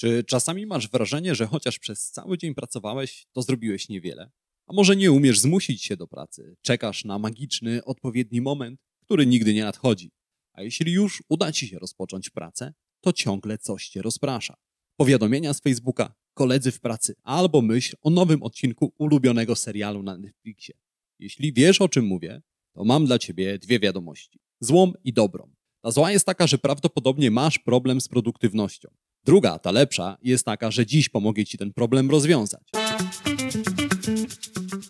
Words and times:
Czy 0.00 0.24
czasami 0.24 0.66
masz 0.66 0.88
wrażenie, 0.88 1.34
że 1.34 1.46
chociaż 1.46 1.78
przez 1.78 2.10
cały 2.10 2.38
dzień 2.38 2.54
pracowałeś, 2.54 3.26
to 3.32 3.42
zrobiłeś 3.42 3.88
niewiele? 3.88 4.30
A 4.66 4.72
może 4.72 4.96
nie 4.96 5.12
umiesz 5.12 5.38
zmusić 5.38 5.82
się 5.82 5.96
do 5.96 6.06
pracy, 6.06 6.56
czekasz 6.62 7.04
na 7.04 7.18
magiczny, 7.18 7.84
odpowiedni 7.84 8.40
moment, 8.40 8.80
który 9.00 9.26
nigdy 9.26 9.54
nie 9.54 9.64
nadchodzi. 9.64 10.10
A 10.52 10.62
jeśli 10.62 10.92
już 10.92 11.22
uda 11.28 11.52
ci 11.52 11.68
się 11.68 11.78
rozpocząć 11.78 12.30
pracę, 12.30 12.72
to 13.00 13.12
ciągle 13.12 13.58
coś 13.58 13.88
cię 13.88 14.02
rozprasza. 14.02 14.56
Powiadomienia 14.96 15.54
z 15.54 15.60
Facebooka, 15.60 16.14
koledzy 16.34 16.72
w 16.72 16.80
pracy 16.80 17.14
albo 17.22 17.62
myśl 17.62 17.96
o 18.02 18.10
nowym 18.10 18.42
odcinku 18.42 18.92
ulubionego 18.98 19.56
serialu 19.56 20.02
na 20.02 20.18
Netflixie. 20.18 20.74
Jeśli 21.18 21.52
wiesz 21.52 21.80
o 21.80 21.88
czym 21.88 22.04
mówię, 22.04 22.42
to 22.72 22.84
mam 22.84 23.06
dla 23.06 23.18
ciebie 23.18 23.58
dwie 23.58 23.80
wiadomości. 23.80 24.40
Złą 24.60 24.92
i 25.04 25.12
dobrą. 25.12 25.54
Ta 25.80 25.90
zła 25.90 26.12
jest 26.12 26.26
taka, 26.26 26.46
że 26.46 26.58
prawdopodobnie 26.58 27.30
masz 27.30 27.58
problem 27.58 28.00
z 28.00 28.08
produktywnością. 28.08 28.88
Druga, 29.24 29.58
ta 29.58 29.70
lepsza, 29.70 30.16
jest 30.22 30.44
taka, 30.44 30.70
że 30.70 30.86
dziś 30.86 31.08
pomogę 31.08 31.44
ci 31.44 31.58
ten 31.58 31.72
problem 31.72 32.10
rozwiązać. 32.10 32.70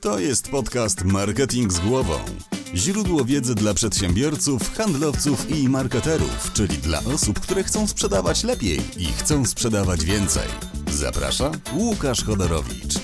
To 0.01 0.19
jest 0.19 0.51
podcast 0.51 1.05
Marketing 1.05 1.73
z 1.73 1.81
głową. 1.81 2.15
Źródło 2.75 3.25
wiedzy 3.25 3.55
dla 3.55 3.75
przedsiębiorców, 3.75 4.75
handlowców 4.75 5.59
i 5.59 5.69
marketerów, 5.69 6.53
czyli 6.53 6.79
dla 6.79 6.99
osób, 6.99 7.41
które 7.41 7.63
chcą 7.63 7.87
sprzedawać 7.87 8.45
lepiej 8.45 8.79
i 8.99 9.05
chcą 9.05 9.45
sprzedawać 9.45 10.05
więcej. 10.05 10.49
Zaprasza 10.91 11.51
Łukasz 11.77 12.25
Chodorowicz. 12.25 12.95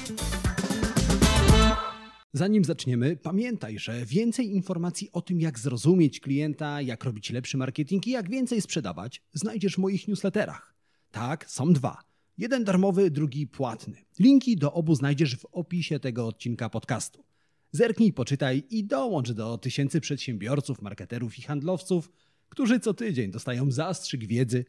Zanim 2.32 2.64
zaczniemy, 2.64 3.16
pamiętaj, 3.16 3.78
że 3.78 4.04
więcej 4.04 4.50
informacji 4.50 5.08
o 5.12 5.20
tym, 5.20 5.40
jak 5.40 5.58
zrozumieć 5.58 6.20
klienta, 6.20 6.82
jak 6.82 7.04
robić 7.04 7.30
lepszy 7.30 7.56
marketing 7.56 8.06
i 8.06 8.10
jak 8.10 8.30
więcej 8.30 8.62
sprzedawać, 8.62 9.22
znajdziesz 9.34 9.74
w 9.74 9.78
moich 9.78 10.08
newsletterach. 10.08 10.75
Tak, 11.16 11.50
są 11.50 11.72
dwa. 11.72 12.02
Jeden 12.38 12.64
darmowy, 12.64 13.10
drugi 13.10 13.46
płatny. 13.46 14.04
Linki 14.18 14.56
do 14.56 14.72
obu 14.72 14.94
znajdziesz 14.94 15.36
w 15.36 15.46
opisie 15.52 16.00
tego 16.00 16.26
odcinka 16.26 16.68
podcastu. 16.68 17.24
Zerknij, 17.72 18.12
poczytaj 18.12 18.62
i 18.70 18.84
dołącz 18.84 19.32
do 19.32 19.58
tysięcy 19.58 20.00
przedsiębiorców, 20.00 20.82
marketerów 20.82 21.38
i 21.38 21.42
handlowców, 21.42 22.10
którzy 22.48 22.80
co 22.80 22.94
tydzień 22.94 23.30
dostają 23.30 23.70
zastrzyk 23.70 24.26
wiedzy, 24.26 24.64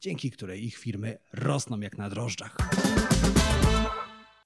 dzięki 0.00 0.30
której 0.30 0.64
ich 0.64 0.76
firmy 0.76 1.18
rosną 1.32 1.80
jak 1.80 1.98
na 1.98 2.10
drożdżach. 2.10 2.56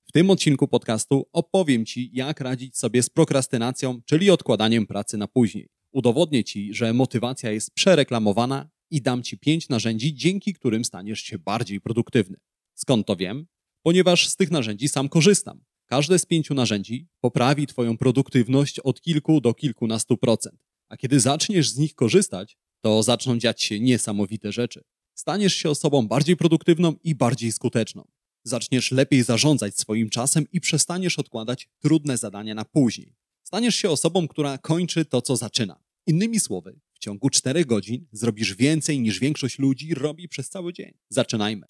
W 0.05 0.13
tym 0.13 0.31
odcinku 0.31 0.69
podcastu 0.69 1.29
opowiem 1.33 1.87
Ci, 1.87 2.11
jak 2.13 2.41
radzić 2.41 2.79
sobie 2.79 3.03
z 3.03 3.11
prokrastynacją, 3.11 4.01
czyli 4.07 4.31
odkładaniem 4.31 4.87
pracy 4.87 5.17
na 5.17 5.29
później. 5.29 5.69
Udowodnię 5.91 6.45
Ci, 6.45 6.75
że 6.75 6.93
motywacja 6.93 7.51
jest 7.51 7.75
przereklamowana 7.75 8.69
i 8.93 9.03
dam 9.03 9.23
Ci 9.23 9.39
pięć 9.39 9.69
narzędzi, 9.69 10.15
dzięki 10.15 10.55
którym 10.55 10.85
staniesz 10.85 11.21
się 11.21 11.39
bardziej 11.39 11.81
produktywny. 11.81 12.37
Skąd 12.75 13.07
to 13.07 13.17
wiem? 13.17 13.47
Ponieważ 13.83 14.29
z 14.29 14.37
tych 14.37 14.51
narzędzi 14.51 14.89
sam 14.89 15.09
korzystam. 15.09 15.65
Każde 15.87 16.19
z 16.19 16.27
pięciu 16.27 16.55
narzędzi 16.55 17.09
poprawi 17.21 17.67
Twoją 17.67 17.99
produktywność 17.99 18.81
od 18.81 19.01
kilku 19.01 19.41
do 19.41 19.55
kilkunastu 19.55 20.17
procent. 20.17 20.65
A 20.89 20.97
kiedy 20.97 21.21
zaczniesz 21.21 21.71
z 21.71 21.79
nich 21.79 21.95
korzystać, 21.95 22.59
to 22.81 23.03
zaczną 23.03 23.39
dziać 23.39 23.63
się 23.63 23.81
niesamowite 23.81 24.53
rzeczy. 24.53 24.85
Staniesz 25.15 25.55
się 25.55 25.71
osobą 25.71 26.09
bardziej 26.09 26.37
produktywną 26.37 26.95
i 27.05 27.15
bardziej 27.15 27.53
skuteczną. 27.53 28.09
Zaczniesz 28.45 28.91
lepiej 28.91 29.23
zarządzać 29.23 29.79
swoim 29.79 30.11
czasem 30.11 30.47
i 30.53 30.61
przestaniesz 30.61 31.19
odkładać 31.19 31.69
trudne 31.81 32.17
zadania 32.19 32.55
na 32.55 32.65
później. 32.65 33.17
Staniesz 33.43 33.77
się 33.77 33.91
osobą, 33.91 34.29
która 34.29 34.59
kończy 34.59 35.05
to, 35.05 35.23
co 35.23 35.37
zaczyna. 35.37 35.82
Innymi 36.07 36.41
słowy, 36.41 36.81
w 36.93 36.99
ciągu 36.99 37.31
4 37.31 37.65
godzin 37.65 38.07
zrobisz 38.13 38.55
więcej 38.55 39.01
niż 39.01 39.21
większość 39.21 39.59
ludzi 39.59 39.95
robi 39.95 40.29
przez 40.29 40.49
cały 40.49 40.73
dzień. 40.73 40.93
Zaczynajmy. 41.09 41.63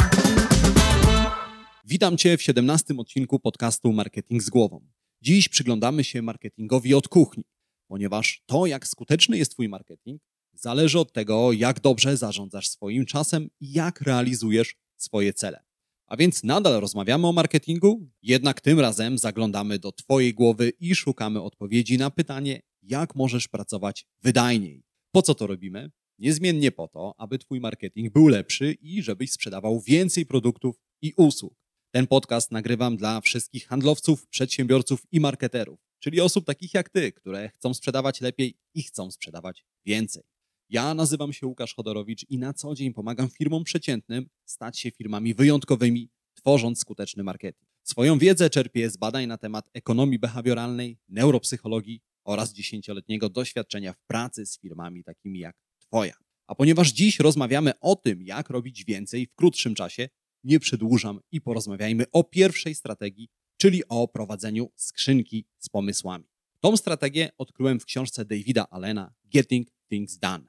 Witam 1.85 2.17
Cię 2.17 2.37
w 2.37 2.43
17 2.43 2.95
odcinku 2.99 3.39
podcastu 3.39 3.93
Marketing 3.93 4.43
z 4.43 4.51
głową. 4.51 4.87
Dziś 5.23 5.49
przyglądamy 5.49 6.05
się 6.05 6.23
marketingowi 6.23 6.95
od 6.95 7.09
kuchni, 7.09 7.45
ponieważ 7.89 8.43
to, 8.47 8.67
jak 8.67 8.87
skuteczny 8.87 9.39
jest 9.39 9.53
Twój 9.53 9.69
marketing, 9.69 10.23
zależy 10.53 10.99
od 10.99 11.13
tego, 11.13 11.53
jak 11.53 11.81
dobrze 11.81 12.17
zarządzasz 12.17 12.69
swoim 12.69 13.07
czasem 13.07 13.49
i 13.61 13.73
jak 13.73 14.01
realizujesz 14.01 14.77
swoje 14.97 15.33
cele. 15.33 15.65
A 16.07 16.17
więc 16.17 16.45
nadal 16.45 16.81
rozmawiamy 16.81 17.27
o 17.27 17.33
marketingu, 17.33 18.11
jednak 18.23 18.61
tym 18.61 18.81
razem 18.81 19.19
zaglądamy 19.19 19.79
do 19.79 19.93
Twojej 19.93 20.35
głowy 20.35 20.73
i 20.81 20.95
szukamy 20.95 21.43
odpowiedzi 21.43 21.99
na 21.99 22.11
pytanie, 22.11 22.63
jak 22.83 23.15
możesz 23.15 23.49
pracować 23.49 24.07
wydajniej. 24.23 24.85
Po 25.13 25.23
co 25.23 25.35
to 25.35 25.47
robimy? 25.47 25.91
Niezmiennie 26.19 26.73
po 26.73 26.89
to, 26.89 27.15
aby 27.19 27.39
Twój 27.39 27.61
marketing 27.61 28.13
był 28.13 28.29
lepszy 28.29 28.73
i 28.73 29.03
żebyś 29.03 29.33
sprzedawał 29.33 29.81
więcej 29.81 30.27
produktów 30.27 30.77
i 31.03 31.13
usług. 31.17 31.55
Ten 31.91 32.07
podcast 32.07 32.51
nagrywam 32.51 32.97
dla 32.97 33.21
wszystkich 33.21 33.67
handlowców, 33.67 34.27
przedsiębiorców 34.27 35.03
i 35.13 35.21
marketerów, 35.21 35.81
czyli 35.99 36.21
osób 36.21 36.47
takich 36.47 36.75
jak 36.75 36.89
Ty, 36.89 37.13
które 37.13 37.49
chcą 37.49 37.75
sprzedawać 37.75 38.21
lepiej 38.21 38.55
i 38.75 38.83
chcą 38.83 39.11
sprzedawać 39.11 39.65
więcej. 39.87 40.23
Ja 40.69 40.95
nazywam 40.95 41.33
się 41.33 41.47
Łukasz 41.47 41.75
Chodorowicz 41.75 42.31
i 42.31 42.39
na 42.39 42.53
co 42.53 42.75
dzień 42.75 42.93
pomagam 42.93 43.29
firmom 43.29 43.65
przeciętnym 43.65 44.27
stać 44.45 44.79
się 44.79 44.91
firmami 44.91 45.35
wyjątkowymi, 45.35 46.11
tworząc 46.35 46.79
skuteczny 46.79 47.23
marketing. 47.23 47.69
Swoją 47.83 48.19
wiedzę 48.19 48.51
czerpię 48.51 48.91
z 48.91 48.97
badań 48.97 49.27
na 49.27 49.39
temat 49.39 49.71
ekonomii 49.73 50.19
behawioralnej, 50.19 50.99
neuropsychologii 51.09 52.01
oraz 52.25 52.53
dziesięcioletniego 52.53 53.29
doświadczenia 53.29 53.93
w 53.93 54.01
pracy 54.07 54.47
z 54.47 54.59
firmami 54.59 55.05
takimi 55.05 55.39
jak 55.39 55.57
Twoja. 55.79 56.15
A 56.47 56.55
ponieważ 56.55 56.93
dziś 56.93 57.21
rozmawiamy 57.21 57.73
o 57.81 57.97
tym, 57.97 58.23
jak 58.23 58.51
robić 58.51 58.85
więcej 58.85 59.27
w 59.27 59.35
krótszym 59.35 59.75
czasie, 59.75 60.09
nie 60.45 60.61
przedłużam 60.61 61.21
i 61.33 61.41
porozmawiajmy 61.41 62.05
o 62.13 62.25
pierwszej 62.25 62.75
strategii, 62.75 63.29
czyli 63.57 63.89
o 63.89 64.09
prowadzeniu 64.09 64.71
skrzynki 64.77 65.45
z 65.59 65.69
pomysłami. 65.69 66.25
Tą 66.61 66.77
strategię 66.77 67.31
odkryłem 67.39 67.81
w 67.81 67.85
książce 67.85 68.25
Davida 68.25 68.67
Allena 68.71 69.15
Getting 69.25 69.69
Things 69.91 70.19
Done. 70.19 70.45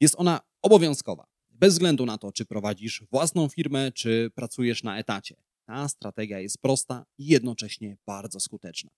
Jest 0.00 0.14
ona 0.18 0.40
obowiązkowa, 0.62 1.26
bez 1.50 1.72
względu 1.72 2.06
na 2.06 2.18
to, 2.18 2.32
czy 2.32 2.46
prowadzisz 2.46 3.04
własną 3.10 3.48
firmę, 3.48 3.92
czy 3.92 4.30
pracujesz 4.34 4.82
na 4.82 4.98
etacie. 4.98 5.36
Ta 5.66 5.88
strategia 5.88 6.40
jest 6.40 6.58
prosta 6.58 7.06
i 7.18 7.26
jednocześnie 7.26 7.96
bardzo 8.06 8.40
skuteczna. 8.40 8.90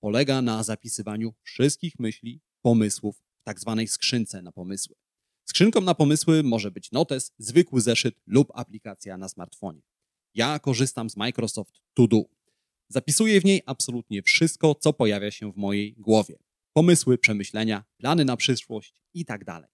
Polega 0.00 0.42
na 0.42 0.62
zapisywaniu 0.62 1.34
wszystkich 1.42 1.98
myśli, 1.98 2.40
pomysłów 2.62 3.16
w 3.40 3.44
tak 3.44 3.60
zwanej 3.60 3.88
skrzynce 3.88 4.42
na 4.42 4.52
pomysły. 4.52 4.96
Skrzynką 5.44 5.80
na 5.80 5.94
pomysły 5.94 6.42
może 6.42 6.70
być 6.70 6.92
notes, 6.92 7.32
zwykły 7.38 7.80
zeszyt 7.80 8.14
lub 8.26 8.52
aplikacja 8.54 9.16
na 9.16 9.28
smartfonie. 9.28 9.80
Ja 10.34 10.58
korzystam 10.58 11.10
z 11.10 11.16
Microsoft 11.16 11.80
To 11.94 12.06
Do. 12.06 12.22
Zapisuję 12.88 13.40
w 13.40 13.44
niej 13.44 13.62
absolutnie 13.66 14.22
wszystko, 14.22 14.74
co 14.74 14.92
pojawia 14.92 15.30
się 15.30 15.52
w 15.52 15.56
mojej 15.56 15.94
głowie. 15.94 16.38
Pomysły, 16.72 17.18
przemyślenia, 17.18 17.84
plany 17.96 18.24
na 18.24 18.36
przyszłość 18.36 19.02
itd. 19.14 19.44
Tak 19.44 19.68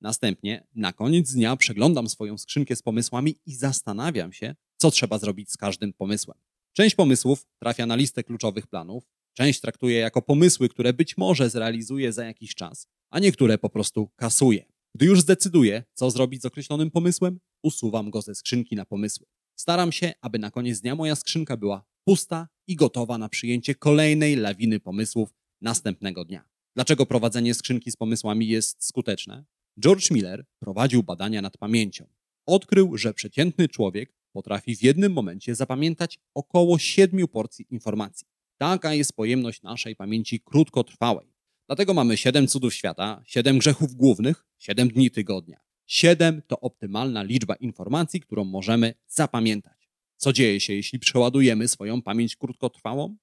Następnie 0.00 0.66
na 0.74 0.92
koniec 0.92 1.32
dnia 1.32 1.56
przeglądam 1.56 2.08
swoją 2.08 2.38
skrzynkę 2.38 2.76
z 2.76 2.82
pomysłami 2.82 3.36
i 3.46 3.54
zastanawiam 3.54 4.32
się, 4.32 4.54
co 4.76 4.90
trzeba 4.90 5.18
zrobić 5.18 5.52
z 5.52 5.56
każdym 5.56 5.92
pomysłem. 5.92 6.38
Część 6.72 6.94
pomysłów 6.94 7.46
trafia 7.58 7.86
na 7.86 7.96
listę 7.96 8.24
kluczowych 8.24 8.66
planów, 8.66 9.04
część 9.34 9.60
traktuję 9.60 9.98
jako 9.98 10.22
pomysły, 10.22 10.68
które 10.68 10.92
być 10.92 11.16
może 11.16 11.50
zrealizuję 11.50 12.12
za 12.12 12.24
jakiś 12.24 12.54
czas, 12.54 12.88
a 13.10 13.18
niektóre 13.18 13.58
po 13.58 13.70
prostu 13.70 14.10
kasuję. 14.16 14.64
Gdy 14.94 15.06
już 15.06 15.20
zdecyduję, 15.20 15.84
co 15.94 16.10
zrobić 16.10 16.42
z 16.42 16.44
określonym 16.44 16.90
pomysłem, 16.90 17.40
usuwam 17.62 18.10
go 18.10 18.22
ze 18.22 18.34
skrzynki 18.34 18.76
na 18.76 18.84
pomysły. 18.84 19.26
Staram 19.56 19.92
się, 19.92 20.12
aby 20.20 20.38
na 20.38 20.50
koniec 20.50 20.80
dnia 20.80 20.94
moja 20.94 21.16
skrzynka 21.16 21.56
była 21.56 21.84
pusta 22.04 22.48
i 22.66 22.76
gotowa 22.76 23.18
na 23.18 23.28
przyjęcie 23.28 23.74
kolejnej 23.74 24.36
lawiny 24.36 24.80
pomysłów 24.80 25.34
następnego 25.60 26.24
dnia. 26.24 26.44
Dlaczego 26.74 27.06
prowadzenie 27.06 27.54
skrzynki 27.54 27.90
z 27.90 27.96
pomysłami 27.96 28.48
jest 28.48 28.84
skuteczne? 28.84 29.44
George 29.80 30.10
Miller 30.10 30.46
prowadził 30.58 31.02
badania 31.02 31.42
nad 31.42 31.56
pamięcią. 31.56 32.06
Odkrył, 32.46 32.96
że 32.96 33.14
przeciętny 33.14 33.68
człowiek 33.68 34.12
potrafi 34.32 34.76
w 34.76 34.82
jednym 34.82 35.12
momencie 35.12 35.54
zapamiętać 35.54 36.18
około 36.34 36.78
siedmiu 36.78 37.28
porcji 37.28 37.66
informacji. 37.70 38.26
Taka 38.64 38.94
jest 38.94 39.12
pojemność 39.12 39.62
naszej 39.62 39.96
pamięci 39.96 40.40
krótkotrwałej. 40.40 41.26
Dlatego 41.66 41.94
mamy 41.94 42.16
7 42.16 42.48
cudów 42.48 42.74
świata, 42.74 43.22
7 43.26 43.58
grzechów 43.58 43.94
głównych, 43.94 44.46
7 44.58 44.88
dni 44.88 45.10
tygodnia. 45.10 45.60
7 45.86 46.42
to 46.46 46.60
optymalna 46.60 47.22
liczba 47.22 47.54
informacji, 47.54 48.20
którą 48.20 48.44
możemy 48.44 48.94
zapamiętać. 49.06 49.90
Co 50.16 50.32
dzieje 50.32 50.60
się, 50.60 50.72
jeśli 50.72 50.98
przeładujemy 50.98 51.68
swoją 51.68 52.02
pamięć 52.02 52.36
krótkotrwałą? 52.36 53.16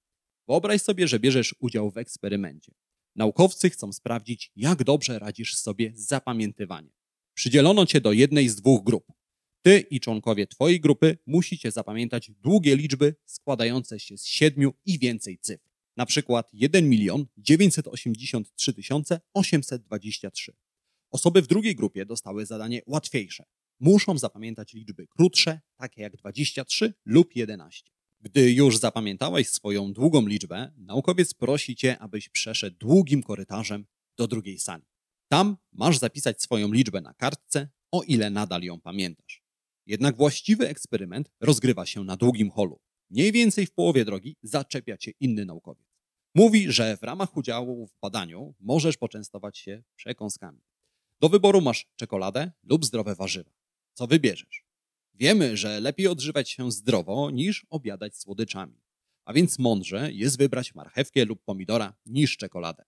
Wyobraź 0.47 0.81
sobie, 0.81 1.07
że 1.07 1.19
bierzesz 1.19 1.55
udział 1.59 1.91
w 1.91 1.97
eksperymencie. 1.97 2.73
Naukowcy 3.15 3.69
chcą 3.69 3.93
sprawdzić, 3.93 4.51
jak 4.55 4.83
dobrze 4.83 5.19
radzisz 5.19 5.55
sobie 5.55 5.91
z 5.95 6.07
zapamiętywaniem. 6.07 6.93
Przydzielono 7.33 7.85
cię 7.85 8.01
do 8.01 8.11
jednej 8.11 8.49
z 8.49 8.55
dwóch 8.55 8.83
grup. 8.83 9.11
Ty 9.61 9.79
i 9.79 9.99
członkowie 9.99 10.47
twojej 10.47 10.79
grupy 10.79 11.17
musicie 11.25 11.71
zapamiętać 11.71 12.31
długie 12.31 12.75
liczby 12.75 13.15
składające 13.25 13.99
się 13.99 14.17
z 14.17 14.25
siedmiu 14.25 14.73
i 14.85 14.99
więcej 14.99 15.37
cyfr 15.37 15.71
na 15.97 16.05
przykład 16.05 16.49
1 16.53 16.89
milion 16.89 17.25
983 17.37 18.73
823. 19.33 20.53
Osoby 21.11 21.41
w 21.41 21.47
drugiej 21.47 21.75
grupie 21.75 22.05
dostały 22.05 22.45
zadanie 22.45 22.81
łatwiejsze. 22.85 23.45
muszą 23.79 24.17
zapamiętać 24.17 24.73
liczby 24.73 25.07
krótsze, 25.07 25.61
takie 25.75 26.01
jak 26.01 26.17
23 26.17 26.93
lub 27.05 27.35
11. 27.35 27.91
Gdy 28.21 28.51
już 28.51 28.77
zapamiętałeś 28.77 29.49
swoją 29.49 29.93
długą 29.93 30.27
liczbę, 30.27 30.71
naukowiec 30.77 31.33
prosi 31.33 31.75
cię, 31.75 31.99
abyś 31.99 32.29
przeszedł 32.29 32.77
długim 32.77 33.23
korytarzem 33.23 33.85
do 34.17 34.27
drugiej 34.27 34.59
sali. 34.59 34.83
Tam 35.27 35.57
masz 35.71 35.97
zapisać 35.97 36.41
swoją 36.41 36.71
liczbę 36.71 37.01
na 37.01 37.13
kartce, 37.13 37.69
o 37.91 38.03
ile 38.03 38.29
nadal 38.29 38.63
ją 38.63 38.81
pamiętasz. 38.81 39.40
Jednak 39.85 40.17
właściwy 40.17 40.67
eksperyment 40.67 41.31
rozgrywa 41.39 41.85
się 41.85 42.03
na 42.03 42.17
długim 42.17 42.51
holu. 42.51 42.79
Mniej 43.09 43.31
więcej 43.31 43.65
w 43.65 43.71
połowie 43.71 44.05
drogi 44.05 44.35
zaczepia 44.43 44.97
cię 44.97 45.11
inny 45.19 45.45
naukowiec. 45.45 45.87
Mówi, 46.35 46.71
że 46.71 46.97
w 46.97 47.03
ramach 47.03 47.37
udziału 47.37 47.87
w 47.87 47.99
badaniu 48.01 48.55
możesz 48.59 48.97
poczęstować 48.97 49.57
się 49.57 49.83
przekąskami. 49.95 50.61
Do 51.19 51.29
wyboru 51.29 51.61
masz 51.61 51.87
czekoladę 51.95 52.51
lub 52.63 52.85
zdrowe 52.85 53.15
warzywa. 53.15 53.51
Co 53.93 54.07
wybierzesz? 54.07 54.65
Wiemy, 55.13 55.57
że 55.57 55.79
lepiej 55.79 56.07
odżywać 56.07 56.49
się 56.49 56.71
zdrowo 56.71 57.31
niż 57.31 57.65
obiadać 57.69 58.17
słodyczami. 58.17 58.81
A 59.25 59.33
więc 59.33 59.59
mądrze 59.59 60.11
jest 60.11 60.37
wybrać 60.37 60.75
marchewkę 60.75 61.25
lub 61.25 61.43
pomidora 61.43 61.93
niż 62.05 62.37
czekoladę. 62.37 62.83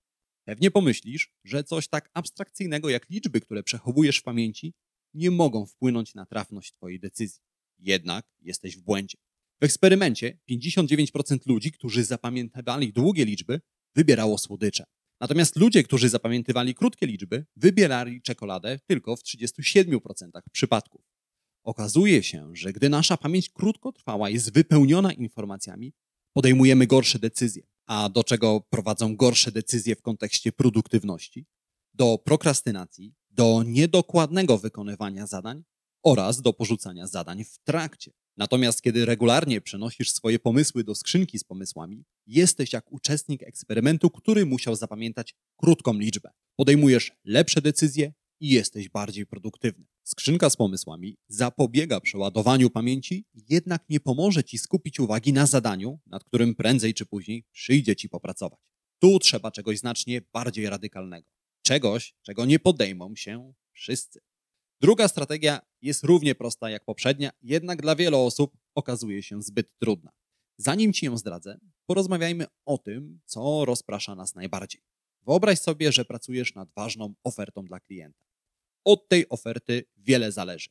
Pewnie 0.46 0.72
pomyślisz, 0.72 1.32
że 1.44 1.64
coś 1.64 1.88
tak 1.88 2.10
abstrakcyjnego 2.14 2.90
jak 2.90 3.10
liczby, 3.10 3.42
które 3.42 3.64
przechowujesz 3.64 4.18
w 4.18 4.24
pamięci, 4.24 4.74
nie 5.14 5.32
mogą 5.32 5.66
wpłynąć 5.66 6.16
na 6.16 6.26
trafność 6.26 6.74
Twojej 6.74 7.00
decyzji. 7.00 7.42
Jednak 7.80 8.26
jesteś 8.42 8.78
w 8.78 8.82
błędzie. 8.82 9.18
W 9.62 9.66
eksperymencie 9.66 10.40
59% 10.50 11.38
ludzi, 11.46 11.72
którzy 11.72 12.04
zapamiętywali 12.04 12.94
długie 12.94 13.26
liczby, 13.26 13.62
wybierało 13.96 14.38
słodycze. 14.38 14.84
Natomiast 15.22 15.56
ludzie, 15.56 15.84
którzy 15.84 16.10
zapamiętywali 16.10 16.76
krótkie 16.76 17.08
liczby, 17.08 17.46
wybierali 17.56 18.22
czekoladę 18.22 18.80
tylko 18.88 19.16
w 19.16 19.24
37% 19.24 20.00
przypadków. 20.52 21.02
Okazuje 21.64 22.24
się, 22.24 22.50
że 22.54 22.74
gdy 22.74 22.90
nasza 22.90 23.18
pamięć 23.18 23.50
krótkotrwała 23.50 24.30
jest 24.30 24.54
wypełniona 24.54 25.14
informacjami, 25.14 25.94
podejmujemy 26.34 26.88
gorsze 26.88 27.20
decyzje. 27.20 27.64
A 27.86 28.10
do 28.10 28.24
czego 28.24 28.62
prowadzą 28.62 29.16
gorsze 29.16 29.52
decyzje 29.52 29.96
w 29.96 30.02
kontekście 30.02 30.52
produktywności? 30.52 31.46
Do 31.94 32.18
prokrastynacji, 32.18 33.14
do 33.34 33.64
niedokładnego 33.66 34.58
wykonywania 34.58 35.28
zadań 35.28 35.64
oraz 36.04 36.42
do 36.42 36.54
porzucania 36.54 37.08
zadań 37.08 37.44
w 37.44 37.58
trakcie. 37.64 38.12
Natomiast 38.38 38.82
kiedy 38.82 39.06
regularnie 39.06 39.62
przenosisz 39.62 40.12
swoje 40.12 40.40
pomysły 40.40 40.84
do 40.84 40.96
skrzynki 40.96 41.40
z 41.40 41.44
pomysłami, 41.44 42.04
jesteś 42.26 42.74
jak 42.74 42.92
uczestnik 42.92 43.44
eksperymentu, 43.44 44.10
który 44.10 44.46
musiał 44.46 44.76
zapamiętać 44.76 45.36
krótką 45.58 45.94
liczbę. 45.94 46.30
Podejmujesz 46.56 47.12
lepsze 47.26 47.62
decyzje 47.62 48.14
i 48.40 48.50
jesteś 48.50 48.90
bardziej 48.90 49.26
produktywny. 49.26 49.86
Skrzynka 50.04 50.50
z 50.50 50.56
pomysłami 50.56 51.18
zapobiega 51.28 52.00
przeładowaniu 52.00 52.70
pamięci, 52.70 53.26
jednak 53.50 53.90
nie 53.90 54.00
pomoże 54.00 54.44
ci 54.44 54.58
skupić 54.58 55.00
uwagi 55.00 55.34
na 55.34 55.46
zadaniu, 55.46 56.00
nad 56.06 56.24
którym 56.24 56.56
prędzej 56.56 56.94
czy 56.94 57.06
później 57.06 57.46
przyjdzie 57.52 57.96
ci 57.96 58.10
popracować. 58.10 58.60
Tu 59.00 59.20
trzeba 59.20 59.52
czegoś 59.52 59.80
znacznie 59.80 60.22
bardziej 60.34 60.70
radykalnego. 60.70 61.28
Czegoś, 61.64 62.16
czego 62.22 62.46
nie 62.46 62.60
podejmą 62.60 63.16
się 63.16 63.54
wszyscy. 63.72 64.20
Druga 64.82 65.08
strategia 65.08 65.62
jest 65.82 66.04
równie 66.04 66.36
prosta 66.36 66.70
jak 66.70 66.86
poprzednia, 66.86 67.30
jednak 67.42 67.82
dla 67.82 67.96
wielu 67.96 68.20
osób 68.20 68.58
okazuje 68.76 69.24
się 69.24 69.42
zbyt 69.42 69.80
trudna. 69.80 70.12
Zanim 70.58 70.94
ci 70.94 71.06
ją 71.06 71.18
zdradzę, 71.18 71.60
porozmawiajmy 71.86 72.46
o 72.66 72.78
tym, 72.78 73.20
co 73.26 73.66
rozprasza 73.66 74.16
nas 74.16 74.36
najbardziej. 74.36 74.82
Wyobraź 75.22 75.60
sobie, 75.60 75.92
że 75.92 76.06
pracujesz 76.06 76.56
nad 76.56 76.70
ważną 76.76 77.14
ofertą 77.24 77.66
dla 77.66 77.80
klienta. 77.80 78.26
Od 78.86 79.08
tej 79.10 79.30
oferty 79.30 79.86
wiele 79.98 80.32
zależy. 80.32 80.70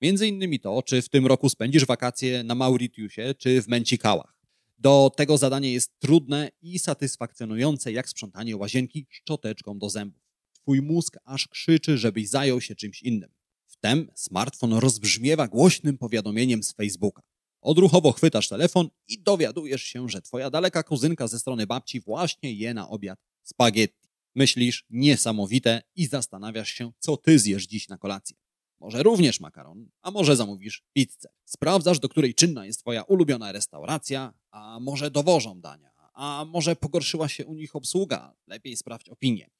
Między 0.00 0.26
innymi 0.26 0.60
to, 0.60 0.82
czy 0.82 1.02
w 1.02 1.08
tym 1.08 1.26
roku 1.26 1.48
spędzisz 1.48 1.86
wakacje 1.86 2.44
na 2.44 2.54
Mauritiusie, 2.54 3.34
czy 3.38 3.62
w 3.62 3.68
Męcikałach. 3.68 4.36
Do 4.78 5.10
tego 5.16 5.38
zadanie 5.38 5.72
jest 5.72 5.98
trudne 5.98 6.50
i 6.62 6.78
satysfakcjonujące 6.78 7.92
jak 7.92 8.08
sprzątanie 8.08 8.56
łazienki 8.56 9.06
szczoteczką 9.10 9.78
do 9.78 9.90
zębów. 9.90 10.23
Twój 10.64 10.82
mózg 10.82 11.16
aż 11.24 11.48
krzyczy, 11.48 11.98
żebyś 11.98 12.28
zajął 12.28 12.60
się 12.60 12.74
czymś 12.74 13.02
innym. 13.02 13.30
Wtem 13.66 14.10
smartfon 14.14 14.72
rozbrzmiewa 14.72 15.48
głośnym 15.48 15.98
powiadomieniem 15.98 16.62
z 16.62 16.72
Facebooka. 16.72 17.22
Odruchowo 17.60 18.12
chwytasz 18.12 18.48
telefon 18.48 18.88
i 19.08 19.22
dowiadujesz 19.22 19.82
się, 19.82 20.08
że 20.08 20.22
twoja 20.22 20.50
daleka 20.50 20.82
kuzynka 20.82 21.28
ze 21.28 21.38
strony 21.38 21.66
babci 21.66 22.00
właśnie 22.00 22.52
je 22.52 22.74
na 22.74 22.88
obiad 22.88 23.18
spaghetti. 23.42 24.08
Myślisz 24.34 24.84
niesamowite 24.90 25.82
i 25.94 26.06
zastanawiasz 26.06 26.70
się, 26.70 26.92
co 26.98 27.16
ty 27.16 27.38
zjesz 27.38 27.66
dziś 27.66 27.88
na 27.88 27.98
kolację. 27.98 28.36
Może 28.80 29.02
również 29.02 29.40
makaron, 29.40 29.90
a 30.02 30.10
może 30.10 30.36
zamówisz 30.36 30.84
pizzę. 30.92 31.28
Sprawdzasz, 31.44 31.98
do 31.98 32.08
której 32.08 32.34
czynna 32.34 32.66
jest 32.66 32.80
twoja 32.80 33.02
ulubiona 33.02 33.52
restauracja, 33.52 34.34
a 34.50 34.80
może 34.80 35.10
dowożą 35.10 35.60
dania, 35.60 35.90
a 36.14 36.44
może 36.48 36.76
pogorszyła 36.76 37.28
się 37.28 37.46
u 37.46 37.54
nich 37.54 37.76
obsługa, 37.76 38.34
lepiej 38.46 38.76
sprawdź 38.76 39.08
opinię. 39.08 39.50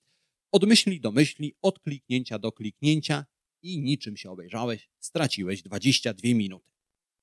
Od 0.55 0.65
myśli 0.65 1.01
do 1.01 1.13
myśli, 1.13 1.55
od 1.63 1.79
kliknięcia 1.79 2.39
do 2.39 2.53
kliknięcia 2.53 3.27
i 3.63 3.81
niczym 3.81 4.17
się 4.17 4.31
obejrzałeś, 4.31 4.91
straciłeś 5.01 5.63
22 5.63 6.29
minuty. 6.29 6.71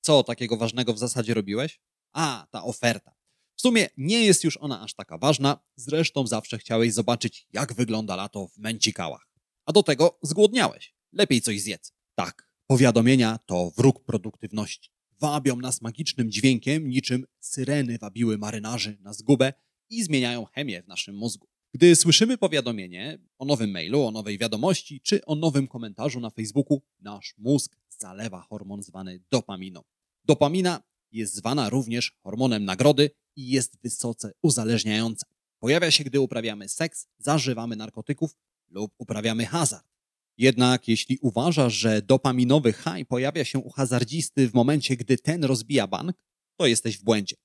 Co 0.00 0.22
takiego 0.22 0.56
ważnego 0.56 0.94
w 0.94 0.98
zasadzie 0.98 1.34
robiłeś? 1.34 1.80
A, 2.12 2.46
ta 2.50 2.64
oferta. 2.64 3.14
W 3.56 3.60
sumie 3.60 3.88
nie 3.96 4.24
jest 4.24 4.44
już 4.44 4.56
ona 4.56 4.82
aż 4.82 4.94
taka 4.94 5.18
ważna, 5.18 5.60
zresztą 5.76 6.26
zawsze 6.26 6.58
chciałeś 6.58 6.92
zobaczyć, 6.92 7.46
jak 7.52 7.72
wygląda 7.74 8.16
lato 8.16 8.48
w 8.48 8.58
Męcikałach. 8.58 9.28
A 9.66 9.72
do 9.72 9.82
tego 9.82 10.18
zgłodniałeś. 10.22 10.94
Lepiej 11.12 11.40
coś 11.40 11.60
zjedz. 11.60 11.92
Tak, 12.14 12.50
powiadomienia 12.66 13.38
to 13.46 13.70
wróg 13.76 14.04
produktywności. 14.04 14.90
Wabią 15.20 15.56
nas 15.56 15.82
magicznym 15.82 16.30
dźwiękiem, 16.30 16.88
niczym 16.88 17.26
syreny 17.40 17.98
wabiły 17.98 18.38
marynarzy 18.38 18.98
na 19.00 19.12
zgubę 19.12 19.52
i 19.90 20.02
zmieniają 20.02 20.44
chemię 20.44 20.82
w 20.82 20.88
naszym 20.88 21.16
mózgu. 21.16 21.51
Gdy 21.74 21.96
słyszymy 21.96 22.38
powiadomienie 22.38 23.18
o 23.38 23.44
nowym 23.44 23.70
mailu, 23.70 24.02
o 24.02 24.10
nowej 24.10 24.38
wiadomości 24.38 25.00
czy 25.00 25.24
o 25.24 25.34
nowym 25.34 25.68
komentarzu 25.68 26.20
na 26.20 26.30
Facebooku, 26.30 26.82
nasz 27.00 27.34
mózg 27.38 27.76
zalewa 27.88 28.40
hormon 28.40 28.82
zwany 28.82 29.20
dopaminą. 29.30 29.82
Dopamina 30.24 30.82
jest 31.12 31.34
zwana 31.34 31.70
również 31.70 32.12
hormonem 32.22 32.64
nagrody 32.64 33.10
i 33.36 33.48
jest 33.48 33.82
wysoce 33.82 34.32
uzależniająca. 34.42 35.26
Pojawia 35.58 35.90
się, 35.90 36.04
gdy 36.04 36.20
uprawiamy 36.20 36.68
seks, 36.68 37.08
zażywamy 37.18 37.76
narkotyków 37.76 38.36
lub 38.68 38.92
uprawiamy 38.98 39.46
hazard. 39.46 39.86
Jednak 40.38 40.88
jeśli 40.88 41.18
uważasz, 41.18 41.74
że 41.74 42.02
dopaminowy 42.02 42.72
high 42.72 43.08
pojawia 43.08 43.44
się 43.44 43.58
u 43.58 43.70
hazardzisty 43.70 44.48
w 44.48 44.54
momencie, 44.54 44.96
gdy 44.96 45.18
ten 45.18 45.44
rozbija 45.44 45.86
bank, 45.86 46.16
to 46.56 46.66
jesteś 46.66 46.98
w 46.98 47.04
błędzie. 47.04 47.36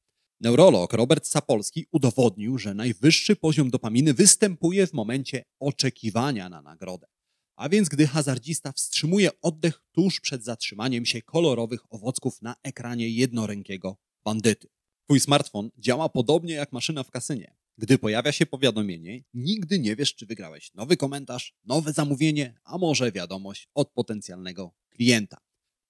Neurolog 0.41 0.93
Robert 0.93 1.27
Sapolski 1.27 1.85
udowodnił, 1.91 2.57
że 2.57 2.73
najwyższy 2.73 3.35
poziom 3.35 3.69
dopaminy 3.69 4.13
występuje 4.13 4.87
w 4.87 4.93
momencie 4.93 5.43
oczekiwania 5.59 6.49
na 6.49 6.61
nagrodę. 6.61 7.07
A 7.55 7.69
więc 7.69 7.89
gdy 7.89 8.07
hazardzista 8.07 8.71
wstrzymuje 8.71 9.41
oddech 9.41 9.81
tuż 9.91 10.19
przed 10.19 10.43
zatrzymaniem 10.43 11.05
się 11.05 11.21
kolorowych 11.21 11.93
owocków 11.93 12.41
na 12.41 12.55
ekranie 12.63 13.09
jednorękiego 13.09 13.97
bandyty. 14.23 14.67
Twój 15.03 15.19
smartfon 15.19 15.69
działa 15.77 16.09
podobnie 16.09 16.53
jak 16.53 16.71
maszyna 16.71 17.03
w 17.03 17.11
kasynie. 17.11 17.55
Gdy 17.77 17.97
pojawia 17.97 18.31
się 18.31 18.45
powiadomienie, 18.45 19.23
nigdy 19.33 19.79
nie 19.79 19.95
wiesz, 19.95 20.15
czy 20.15 20.25
wygrałeś 20.25 20.73
nowy 20.73 20.97
komentarz, 20.97 21.55
nowe 21.65 21.93
zamówienie, 21.93 22.59
a 22.63 22.77
może 22.77 23.11
wiadomość 23.11 23.69
od 23.73 23.91
potencjalnego 23.91 24.73
klienta. 24.89 25.37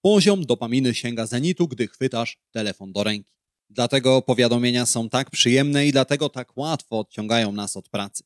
Poziom 0.01 0.45
dopaminy 0.45 0.93
sięga 0.93 1.25
zenitu, 1.25 1.67
gdy 1.67 1.87
chwytasz 1.87 2.37
telefon 2.51 2.93
do 2.93 3.03
ręki. 3.03 3.36
Dlatego 3.69 4.21
powiadomienia 4.21 4.85
są 4.85 5.09
tak 5.09 5.31
przyjemne 5.31 5.87
i 5.87 5.91
dlatego 5.91 6.29
tak 6.29 6.57
łatwo 6.57 6.99
odciągają 6.99 7.51
nas 7.51 7.77
od 7.77 7.89
pracy. 7.89 8.23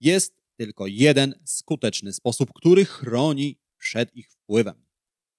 Jest 0.00 0.42
tylko 0.56 0.86
jeden 0.86 1.34
skuteczny 1.44 2.12
sposób, 2.12 2.52
który 2.54 2.84
chroni 2.84 3.58
przed 3.78 4.16
ich 4.16 4.30
wpływem. 4.30 4.86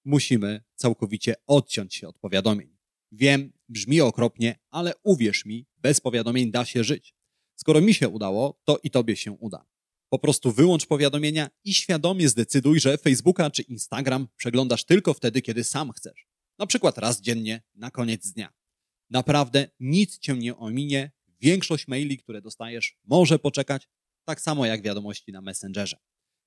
Musimy 0.04 0.64
całkowicie 0.74 1.34
odciąć 1.46 1.94
się 1.94 2.08
od 2.08 2.18
powiadomień. 2.18 2.76
Wiem, 3.12 3.52
brzmi 3.68 4.00
okropnie, 4.00 4.58
ale 4.70 4.92
uwierz 5.02 5.44
mi, 5.44 5.66
bez 5.76 6.00
powiadomień 6.00 6.50
da 6.50 6.64
się 6.64 6.84
żyć. 6.84 7.14
Skoro 7.56 7.80
mi 7.80 7.94
się 7.94 8.08
udało, 8.08 8.60
to 8.64 8.78
i 8.82 8.90
tobie 8.90 9.16
się 9.16 9.32
uda. 9.32 9.66
Po 10.08 10.18
prostu 10.18 10.52
wyłącz 10.52 10.86
powiadomienia 10.86 11.50
i 11.64 11.74
świadomie 11.74 12.28
zdecyduj, 12.28 12.80
że 12.80 12.98
Facebooka 12.98 13.50
czy 13.50 13.62
Instagram 13.62 14.28
przeglądasz 14.36 14.84
tylko 14.84 15.14
wtedy, 15.14 15.42
kiedy 15.42 15.64
sam 15.64 15.92
chcesz. 15.92 16.28
Na 16.58 16.66
przykład 16.66 16.98
raz 16.98 17.20
dziennie, 17.20 17.62
na 17.74 17.90
koniec 17.90 18.32
dnia. 18.32 18.52
Naprawdę 19.10 19.68
nic 19.80 20.18
cię 20.18 20.34
nie 20.34 20.56
ominie. 20.56 21.12
Większość 21.40 21.88
maili, 21.88 22.18
które 22.18 22.42
dostajesz, 22.42 22.96
może 23.04 23.38
poczekać, 23.38 23.88
tak 24.24 24.40
samo 24.40 24.66
jak 24.66 24.82
wiadomości 24.82 25.32
na 25.32 25.40
Messengerze. 25.40 25.96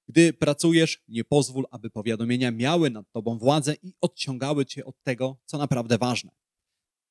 Gdy 0.07 0.33
pracujesz, 0.33 1.03
nie 1.07 1.23
pozwól, 1.23 1.65
aby 1.71 1.89
powiadomienia 1.89 2.51
miały 2.51 2.89
nad 2.89 3.11
tobą 3.11 3.37
władzę 3.37 3.75
i 3.83 3.93
odciągały 4.01 4.65
cię 4.65 4.85
od 4.85 5.03
tego, 5.03 5.37
co 5.45 5.57
naprawdę 5.57 5.97
ważne. 5.97 6.31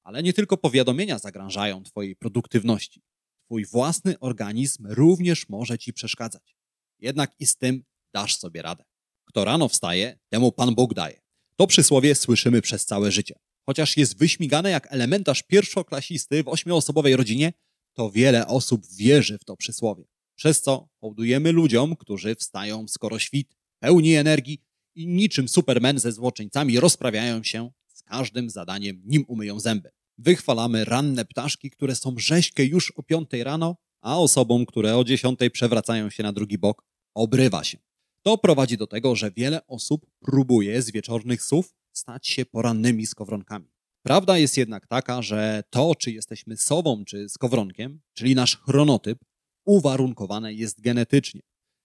Ale 0.04 0.22
nie 0.22 0.32
tylko 0.32 0.56
powiadomienia 0.56 1.18
zagrażają 1.18 1.82
twojej 1.82 2.16
produktywności. 2.16 3.02
Twój 3.44 3.64
własny 3.64 4.18
organizm 4.18 4.86
również 4.86 5.48
może 5.48 5.78
ci 5.78 5.92
przeszkadzać. 5.92 6.56
Jednak 6.98 7.40
i 7.40 7.46
z 7.46 7.56
tym 7.56 7.84
dasz 8.14 8.38
sobie 8.38 8.62
radę. 8.62 8.84
Kto 9.24 9.44
rano 9.44 9.68
wstaje, 9.68 10.18
temu 10.28 10.52
Pan 10.52 10.74
Bóg 10.74 10.94
daje. 10.94 11.20
To 11.56 11.66
przysłowie 11.66 12.14
słyszymy 12.14 12.62
przez 12.62 12.84
całe 12.84 13.12
życie. 13.12 13.34
Chociaż 13.66 13.96
jest 13.96 14.18
wyśmigane 14.18 14.70
jak 14.70 14.92
elementarz 14.92 15.42
pierwszoklasisty 15.42 16.42
w 16.42 16.48
ośmioosobowej 16.48 17.16
rodzinie, 17.16 17.52
to 17.92 18.10
wiele 18.10 18.46
osób 18.46 18.86
wierzy 18.96 19.38
w 19.38 19.44
to 19.44 19.56
przysłowie. 19.56 20.04
Przez 20.34 20.62
co 20.62 20.88
hołdujemy 21.00 21.52
ludziom, 21.52 21.96
którzy 21.96 22.34
wstają 22.34 22.88
skoro 22.88 23.18
świt, 23.18 23.56
pełni 23.78 24.14
energii 24.14 24.62
i 24.94 25.06
niczym 25.06 25.48
supermen 25.48 25.98
ze 25.98 26.12
złoczyńcami 26.12 26.80
rozprawiają 26.80 27.42
się 27.42 27.70
z 27.94 28.02
każdym 28.02 28.50
zadaniem, 28.50 29.02
nim 29.04 29.24
umyją 29.28 29.60
zęby. 29.60 29.90
Wychwalamy 30.18 30.84
ranne 30.84 31.24
ptaszki, 31.24 31.70
które 31.70 31.94
są 31.94 32.14
rzeźkie 32.18 32.64
już 32.64 32.90
o 32.90 33.02
piątej 33.02 33.44
rano, 33.44 33.76
a 34.00 34.18
osobom, 34.18 34.66
które 34.66 34.96
o 34.96 35.04
dziesiątej 35.04 35.50
przewracają 35.50 36.10
się 36.10 36.22
na 36.22 36.32
drugi 36.32 36.58
bok, 36.58 36.84
obrywa 37.14 37.64
się. 37.64 37.78
To 38.22 38.38
prowadzi 38.38 38.76
do 38.76 38.86
tego, 38.86 39.16
że 39.16 39.30
wiele 39.30 39.66
osób 39.66 40.06
próbuje 40.20 40.82
z 40.82 40.90
wieczornych 40.90 41.42
słów 41.42 41.74
stać 41.98 42.28
się 42.28 42.46
porannymi 42.46 43.06
skowronkami. 43.06 43.70
Prawda 44.02 44.38
jest 44.38 44.56
jednak 44.56 44.86
taka, 44.86 45.22
że 45.22 45.62
to, 45.70 45.94
czy 45.94 46.12
jesteśmy 46.12 46.56
sową 46.56 47.04
czy 47.04 47.28
skowronkiem, 47.28 48.00
czyli 48.14 48.34
nasz 48.34 48.56
chronotyp, 48.56 49.18
uwarunkowane 49.64 50.54
jest 50.54 50.80
genetycznie. 50.80 51.40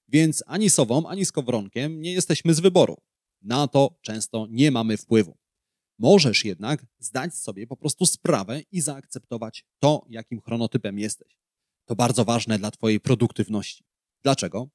Więc 0.08 0.44
ani 0.48 0.70
sową, 0.70 1.08
ani 1.08 1.26
skowronkiem 1.26 2.02
nie 2.02 2.14
jesteśmy 2.14 2.54
z 2.54 2.60
wyboru. 2.60 2.98
Na 3.42 3.68
to 3.68 4.00
często 4.02 4.48
nie 4.50 4.72
mamy 4.72 4.98
wpływu. 4.98 5.38
Możesz 6.00 6.46
jednak 6.46 6.86
zdać 7.00 7.36
sobie 7.36 7.68
po 7.68 7.78
prostu 7.78 8.06
sprawę 8.06 8.62
i 8.72 8.82
zaakceptować 8.82 9.66
to, 9.80 10.06
jakim 10.10 10.42
chronotypem 10.42 11.00
jesteś. 11.00 11.38
To 11.86 11.96
bardzo 11.96 12.26
ważne 12.26 12.60
dla 12.60 12.72
Twojej 12.72 13.00
produktywności. 13.00 13.84
Dlaczego? 14.24 14.70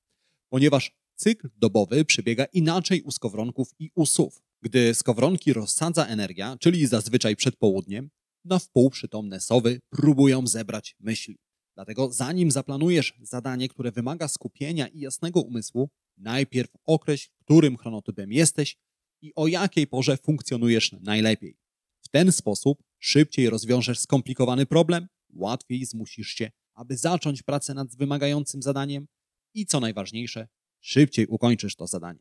Ponieważ 0.49 0.93
cykl 1.15 1.51
dobowy 1.57 2.05
przebiega 2.05 2.45
inaczej 2.45 3.03
u 3.03 3.11
skowronków 3.11 3.75
i 3.79 3.91
u 3.95 4.07
sów. 4.07 4.43
Gdy 4.63 4.95
skowronki 4.95 5.53
rozsadza 5.53 6.07
energia, 6.07 6.57
czyli 6.61 6.87
zazwyczaj 6.87 7.37
przed 7.37 7.57
południem, 7.57 8.11
na 8.45 8.59
wpół 8.59 8.91
przytomne 8.91 9.41
sowy 9.41 9.81
próbują 9.91 10.47
zebrać 10.47 10.97
myśli. 11.01 11.39
Dlatego 11.75 12.13
zanim 12.13 12.51
zaplanujesz 12.51 13.15
zadanie, 13.21 13.69
które 13.69 13.93
wymaga 13.93 14.29
skupienia 14.29 14.89
i 14.89 15.01
jasnego 15.01 15.41
umysłu, 15.41 15.91
najpierw 16.17 16.71
określ, 16.85 17.29
którym 17.41 17.77
chronotypem 17.77 18.33
jesteś 18.33 18.77
i 19.23 19.33
o 19.35 19.47
jakiej 19.47 19.87
porze 19.87 20.17
funkcjonujesz 20.17 20.93
najlepiej. 21.01 21.57
W 22.01 22.09
ten 22.09 22.33
sposób 22.33 22.83
szybciej 22.99 23.51
rozwiążesz 23.51 23.99
skomplikowany 23.99 24.67
problem, 24.67 25.07
łatwiej 25.35 25.85
zmusisz 25.85 26.29
się, 26.29 26.51
aby 26.75 26.97
zacząć 26.97 27.43
pracę 27.43 27.75
nad 27.75 27.97
wymagającym 27.97 28.63
zadaniem 28.63 29.07
i 29.55 29.67
co 29.67 29.81
najważniejsze, 29.81 30.49
szybciej 30.81 31.27
ukończysz 31.27 31.77
to 31.77 31.87
zadanie. 31.87 32.21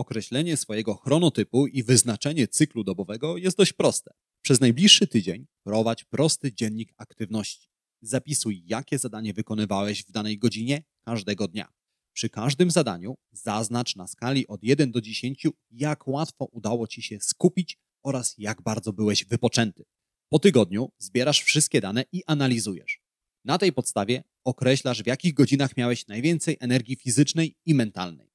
Określenie 0.00 0.56
swojego 0.56 0.94
chronotypu 0.94 1.66
i 1.66 1.82
wyznaczenie 1.82 2.48
cyklu 2.48 2.84
dobowego 2.84 3.36
jest 3.36 3.56
dość 3.56 3.72
proste. 3.72 4.10
Przez 4.42 4.60
najbliższy 4.60 5.06
tydzień 5.06 5.46
prowadź 5.64 6.04
prosty 6.04 6.52
dziennik 6.52 6.92
aktywności. 6.96 7.68
Zapisuj, 8.02 8.62
jakie 8.66 8.98
zadanie 8.98 9.32
wykonywałeś 9.32 10.04
w 10.04 10.10
danej 10.10 10.38
godzinie 10.38 10.82
każdego 11.04 11.48
dnia. 11.48 11.68
Przy 12.12 12.28
każdym 12.28 12.70
zadaniu 12.70 13.14
zaznacz 13.32 13.96
na 13.96 14.06
skali 14.06 14.46
od 14.46 14.62
1 14.62 14.90
do 14.90 15.00
10, 15.00 15.46
jak 15.70 16.08
łatwo 16.08 16.44
udało 16.44 16.86
Ci 16.86 17.02
się 17.02 17.20
skupić 17.20 17.78
oraz 18.02 18.34
jak 18.38 18.62
bardzo 18.62 18.92
byłeś 18.92 19.24
wypoczęty. 19.24 19.84
Po 20.28 20.38
tygodniu 20.38 20.92
zbierasz 20.98 21.42
wszystkie 21.42 21.80
dane 21.80 22.04
i 22.12 22.22
analizujesz. 22.26 23.00
Na 23.44 23.58
tej 23.58 23.72
podstawie 23.72 24.22
określasz, 24.44 25.02
w 25.02 25.06
jakich 25.06 25.34
godzinach 25.34 25.76
miałeś 25.76 26.06
najwięcej 26.06 26.56
energii 26.60 26.96
fizycznej 26.96 27.56
i 27.66 27.74
mentalnej. 27.74 28.29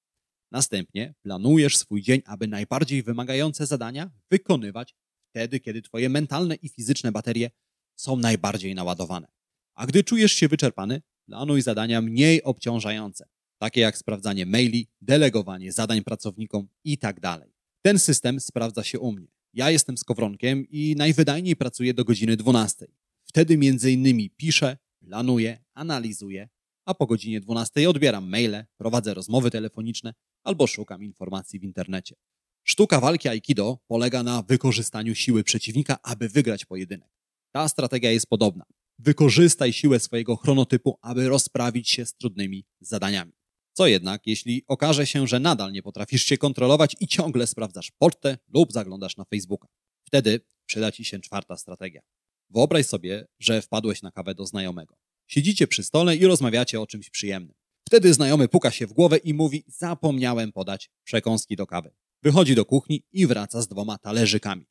Następnie 0.55 1.13
planujesz 1.21 1.77
swój 1.77 2.01
dzień, 2.01 2.21
aby 2.25 2.47
najbardziej 2.47 3.03
wymagające 3.03 3.65
zadania 3.65 4.12
wykonywać 4.31 4.95
wtedy, 5.29 5.59
kiedy 5.59 5.81
Twoje 5.81 6.09
mentalne 6.09 6.55
i 6.55 6.69
fizyczne 6.69 7.12
baterie 7.12 7.51
są 7.95 8.17
najbardziej 8.17 8.75
naładowane. 8.75 9.27
A 9.74 9.85
gdy 9.85 10.03
czujesz 10.03 10.31
się 10.31 10.47
wyczerpany, 10.47 11.01
planuj 11.25 11.62
zadania 11.62 12.01
mniej 12.01 12.43
obciążające, 12.43 13.25
takie 13.57 13.81
jak 13.81 13.97
sprawdzanie 13.97 14.45
maili, 14.45 14.88
delegowanie 15.01 15.71
zadań 15.71 16.03
pracownikom 16.03 16.67
itd. 16.83 17.19
Tak 17.21 17.50
Ten 17.81 18.00
system 18.00 18.39
sprawdza 18.39 18.83
się 18.83 19.00
u 19.00 19.12
mnie. 19.12 19.27
Ja 19.53 19.71
jestem 19.71 19.97
skowronkiem 19.97 20.65
i 20.69 20.95
najwydajniej 20.97 21.55
pracuję 21.55 21.93
do 21.93 22.05
godziny 22.05 22.38
12. 22.38 22.88
Wtedy 23.24 23.57
między 23.57 23.91
innymi 23.91 24.29
piszę, 24.29 24.77
planuję, 25.00 25.63
analizuję, 25.74 26.50
a 26.85 26.93
po 26.93 27.05
godzinie 27.05 27.41
12 27.41 27.89
odbieram 27.89 28.29
maile, 28.29 28.65
prowadzę 28.77 29.13
rozmowy 29.13 29.51
telefoniczne 29.51 30.13
albo 30.46 30.68
szukam 30.68 31.04
informacji 31.04 31.60
w 31.60 31.64
internecie. 31.64 32.16
Sztuka 32.64 33.00
walki 33.00 33.30
Aikido 33.30 33.78
polega 33.88 34.24
na 34.24 34.42
wykorzystaniu 34.42 35.16
siły 35.16 35.44
przeciwnika, 35.44 35.98
aby 36.04 36.30
wygrać 36.30 36.66
pojedynek. 36.66 37.10
Ta 37.52 37.70
strategia 37.70 38.12
jest 38.12 38.28
podobna. 38.28 38.66
Wykorzystaj 39.00 39.74
siłę 39.74 40.00
swojego 40.00 40.36
chronotypu, 40.36 40.98
aby 41.02 41.30
rozprawić 41.30 41.90
się 41.90 42.06
z 42.06 42.14
trudnymi 42.14 42.66
zadaniami. 42.80 43.32
Co 43.74 43.88
jednak, 43.88 44.28
jeśli 44.28 44.64
okaże 44.68 45.08
się, 45.08 45.28
że 45.28 45.40
nadal 45.40 45.72
nie 45.72 45.84
potrafisz 45.84 46.24
się 46.24 46.38
kontrolować 46.38 46.96
i 47.00 47.08
ciągle 47.08 47.48
sprawdzasz 47.48 47.92
pocztę 47.92 48.38
lub 48.54 48.72
zaglądasz 48.72 49.18
na 49.18 49.25
Facebooka? 49.25 49.68
Wtedy 50.04 50.42
przyda 50.66 50.92
Ci 50.92 51.06
się 51.06 51.20
czwarta 51.20 51.58
strategia. 51.58 52.02
Wyobraź 52.50 52.86
sobie, 52.86 53.28
że 53.40 53.62
wpadłeś 53.62 54.02
na 54.02 54.12
kawę 54.12 54.36
do 54.36 54.46
znajomego. 54.46 54.98
Siedzicie 55.28 55.68
przy 55.68 55.84
stole 55.84 56.16
i 56.16 56.25
rozmawiacie 56.25 56.82
o 56.82 56.88
czymś 56.88 57.10
przyjemnym. 57.10 57.56
Wtedy 57.88 58.13
znajomy 58.13 58.48
puka 58.48 58.72
się 58.72 58.88
w 58.88 58.94
głowę 58.94 59.18
i 59.18 59.34
mówi: 59.34 59.63
Zapomniałem 59.68 60.51
podać 60.51 60.89
przekąski 61.04 61.56
do 61.56 61.68
kawy. 61.68 61.92
Wychodzi 62.24 62.56
do 62.56 62.65
kuchni 62.65 63.04
i 63.12 63.27
wraca 63.27 63.62
z 63.62 63.68
dwoma 63.68 63.98
talerzykami. 63.98 64.65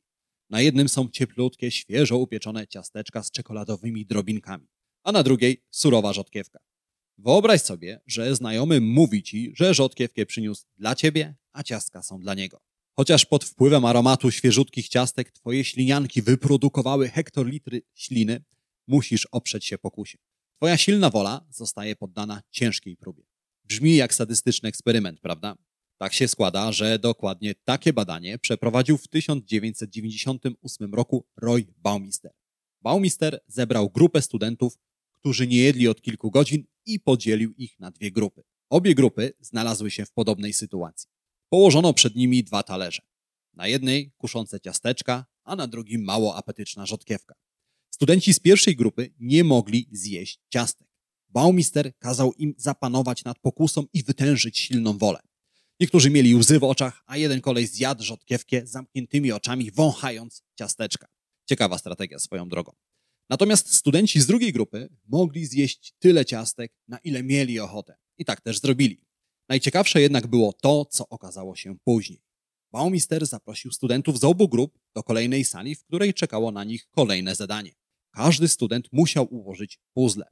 Na 0.49 0.61
jednym 0.61 0.89
są 0.89 1.09
cieplutkie, 1.09 1.71
świeżo 1.71 2.17
upieczone 2.17 2.67
ciasteczka 2.67 3.23
z 3.23 3.31
czekoladowymi 3.31 4.05
drobinkami, 4.05 4.67
a 5.03 5.11
na 5.11 5.23
drugiej 5.23 5.63
surowa 5.71 6.13
rzodkiewka. 6.13 6.59
Wyobraź 7.17 7.61
sobie, 7.61 8.01
że 8.07 8.35
znajomy 8.35 8.81
mówi 8.81 9.23
ci, 9.23 9.53
że 9.55 9.73
rzodkiewkę 9.73 10.25
przyniósł 10.25 10.65
dla 10.77 10.95
ciebie, 10.95 11.35
a 11.53 11.63
ciastka 11.63 12.03
są 12.03 12.19
dla 12.19 12.33
niego. 12.33 12.61
Chociaż 12.95 13.25
pod 13.25 13.43
wpływem 13.43 13.85
aromatu 13.85 14.31
świeżutkich 14.31 14.89
ciastek 14.89 15.31
twoje 15.31 15.63
ślinianki 15.63 16.21
wyprodukowały 16.21 17.09
hektolitry 17.09 17.81
śliny, 17.93 18.43
musisz 18.87 19.25
oprzeć 19.31 19.65
się 19.65 19.77
pokusie. 19.77 20.17
Twoja 20.55 20.77
silna 20.77 21.09
wola 21.09 21.45
zostaje 21.49 21.95
poddana 21.95 22.41
ciężkiej 22.51 22.97
próbie. 22.97 23.23
Brzmi 23.63 23.95
jak 23.95 24.13
sadystyczny 24.13 24.69
eksperyment, 24.69 25.19
prawda? 25.19 25.57
Tak 25.97 26.13
się 26.13 26.27
składa, 26.27 26.71
że 26.71 26.99
dokładnie 26.99 27.55
takie 27.55 27.93
badanie 27.93 28.39
przeprowadził 28.39 28.97
w 28.97 29.07
1998 29.07 30.93
roku 30.93 31.25
Roy 31.37 31.65
Baumister. 31.77 32.31
Baumister 32.81 33.39
zebrał 33.47 33.89
grupę 33.89 34.21
studentów, 34.21 34.77
którzy 35.13 35.47
nie 35.47 35.57
jedli 35.57 35.87
od 35.87 36.01
kilku 36.01 36.31
godzin 36.31 36.63
i 36.85 36.99
podzielił 36.99 37.53
ich 37.53 37.79
na 37.79 37.91
dwie 37.91 38.11
grupy. 38.11 38.43
Obie 38.69 38.95
grupy 38.95 39.33
znalazły 39.39 39.91
się 39.91 40.05
w 40.05 40.11
podobnej 40.11 40.53
sytuacji. 40.53 41.09
Położono 41.49 41.93
przed 41.93 42.15
nimi 42.15 42.43
dwa 42.43 42.63
talerze. 42.63 43.01
Na 43.53 43.67
jednej 43.67 44.11
kuszące 44.17 44.59
ciasteczka, 44.59 45.25
a 45.43 45.55
na 45.55 45.67
drugim 45.67 46.03
mało 46.03 46.35
apetyczna 46.35 46.85
rzodkiewka. 46.85 47.35
Studenci 47.95 48.33
z 48.33 48.39
pierwszej 48.39 48.75
grupy 48.75 49.13
nie 49.19 49.43
mogli 49.43 49.89
zjeść 49.91 50.39
ciastek. 50.49 50.87
Baumister 51.29 51.97
kazał 51.99 52.33
im 52.33 52.53
zapanować 52.57 53.23
nad 53.23 53.39
pokusą 53.39 53.85
i 53.93 54.03
wytężyć 54.03 54.59
silną 54.59 54.97
wolę. 54.97 55.19
Niektórzy 55.79 56.09
mieli 56.09 56.35
łzy 56.35 56.59
w 56.59 56.63
oczach, 56.63 57.03
a 57.05 57.17
jeden 57.17 57.41
kolej 57.41 57.67
zjadł 57.67 58.03
rzodkiewkę 58.03 58.67
zamkniętymi 58.67 59.31
oczami, 59.31 59.71
wąchając 59.71 60.43
ciasteczka. 60.55 61.07
Ciekawa 61.45 61.77
strategia 61.77 62.19
swoją 62.19 62.49
drogą. 62.49 62.71
Natomiast 63.29 63.73
studenci 63.73 64.21
z 64.21 64.27
drugiej 64.27 64.53
grupy 64.53 64.89
mogli 65.05 65.45
zjeść 65.45 65.93
tyle 65.99 66.25
ciastek, 66.25 66.73
na 66.87 66.97
ile 66.97 67.23
mieli 67.23 67.59
ochotę. 67.59 67.95
I 68.17 68.25
tak 68.25 68.41
też 68.41 68.59
zrobili. 68.59 69.01
Najciekawsze 69.49 70.01
jednak 70.01 70.27
było 70.27 70.53
to, 70.53 70.85
co 70.85 71.09
okazało 71.09 71.55
się 71.55 71.77
później. 71.83 72.21
Baumister 72.71 73.25
zaprosił 73.25 73.71
studentów 73.71 74.19
z 74.19 74.23
obu 74.23 74.49
grup 74.49 74.79
do 74.95 75.03
kolejnej 75.03 75.45
sali, 75.45 75.75
w 75.75 75.83
której 75.83 76.13
czekało 76.13 76.51
na 76.51 76.63
nich 76.63 76.87
kolejne 76.91 77.35
zadanie. 77.35 77.71
Każdy 78.15 78.47
student 78.47 78.87
musiał 78.91 79.33
ułożyć 79.33 79.79
puzzle. 79.93 80.25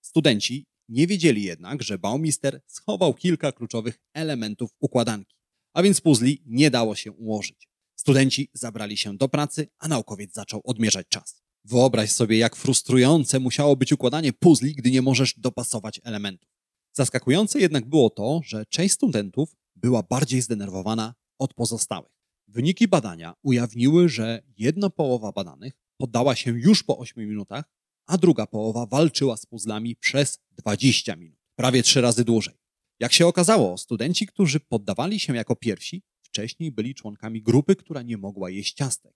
Studenci 0.00 0.66
nie 0.88 1.06
wiedzieli 1.06 1.42
jednak, 1.42 1.82
że 1.82 1.98
Baumister 1.98 2.60
schował 2.66 3.14
kilka 3.14 3.52
kluczowych 3.52 3.98
elementów 4.14 4.70
układanki, 4.80 5.36
a 5.72 5.82
więc 5.82 6.00
puzli 6.00 6.42
nie 6.46 6.70
dało 6.70 6.94
się 6.94 7.12
ułożyć. 7.12 7.68
Studenci 7.96 8.50
zabrali 8.52 8.96
się 8.96 9.16
do 9.16 9.28
pracy, 9.28 9.68
a 9.78 9.88
naukowiec 9.88 10.34
zaczął 10.34 10.60
odmierzać 10.64 11.06
czas. 11.08 11.42
Wyobraź 11.64 12.10
sobie, 12.12 12.38
jak 12.38 12.56
frustrujące 12.56 13.40
musiało 13.40 13.76
być 13.76 13.92
układanie 13.92 14.32
puzli, 14.32 14.74
gdy 14.74 14.90
nie 14.90 15.02
możesz 15.02 15.34
dopasować 15.38 16.00
elementów. 16.04 16.50
Zaskakujące 16.92 17.60
jednak 17.60 17.88
było 17.88 18.10
to, 18.10 18.40
że 18.44 18.66
część 18.66 18.94
studentów 18.94 19.56
była 19.76 20.02
bardziej 20.02 20.42
zdenerwowana 20.42 21.14
od 21.38 21.54
pozostałych. 21.54 22.12
Wyniki 22.48 22.88
badania 22.88 23.34
ujawniły, 23.42 24.08
że 24.08 24.42
jedna 24.56 24.90
połowa 24.90 25.32
badanych 25.32 25.79
poddała 26.00 26.36
się 26.36 26.58
już 26.58 26.82
po 26.82 26.98
8 26.98 27.28
minutach, 27.28 27.64
a 28.06 28.18
druga 28.18 28.46
połowa 28.46 28.86
walczyła 28.86 29.36
z 29.36 29.46
puzzlami 29.46 29.96
przez 29.96 30.38
20 30.50 31.16
minut, 31.16 31.38
prawie 31.56 31.82
trzy 31.82 32.00
razy 32.00 32.24
dłużej. 32.24 32.54
Jak 33.00 33.12
się 33.12 33.26
okazało, 33.26 33.78
studenci, 33.78 34.26
którzy 34.26 34.60
poddawali 34.60 35.20
się 35.20 35.36
jako 35.36 35.56
pierwsi, 35.56 36.02
wcześniej 36.22 36.72
byli 36.72 36.94
członkami 36.94 37.42
grupy, 37.42 37.76
która 37.76 38.02
nie 38.02 38.16
mogła 38.16 38.50
jeść 38.50 38.74
ciastek. 38.74 39.14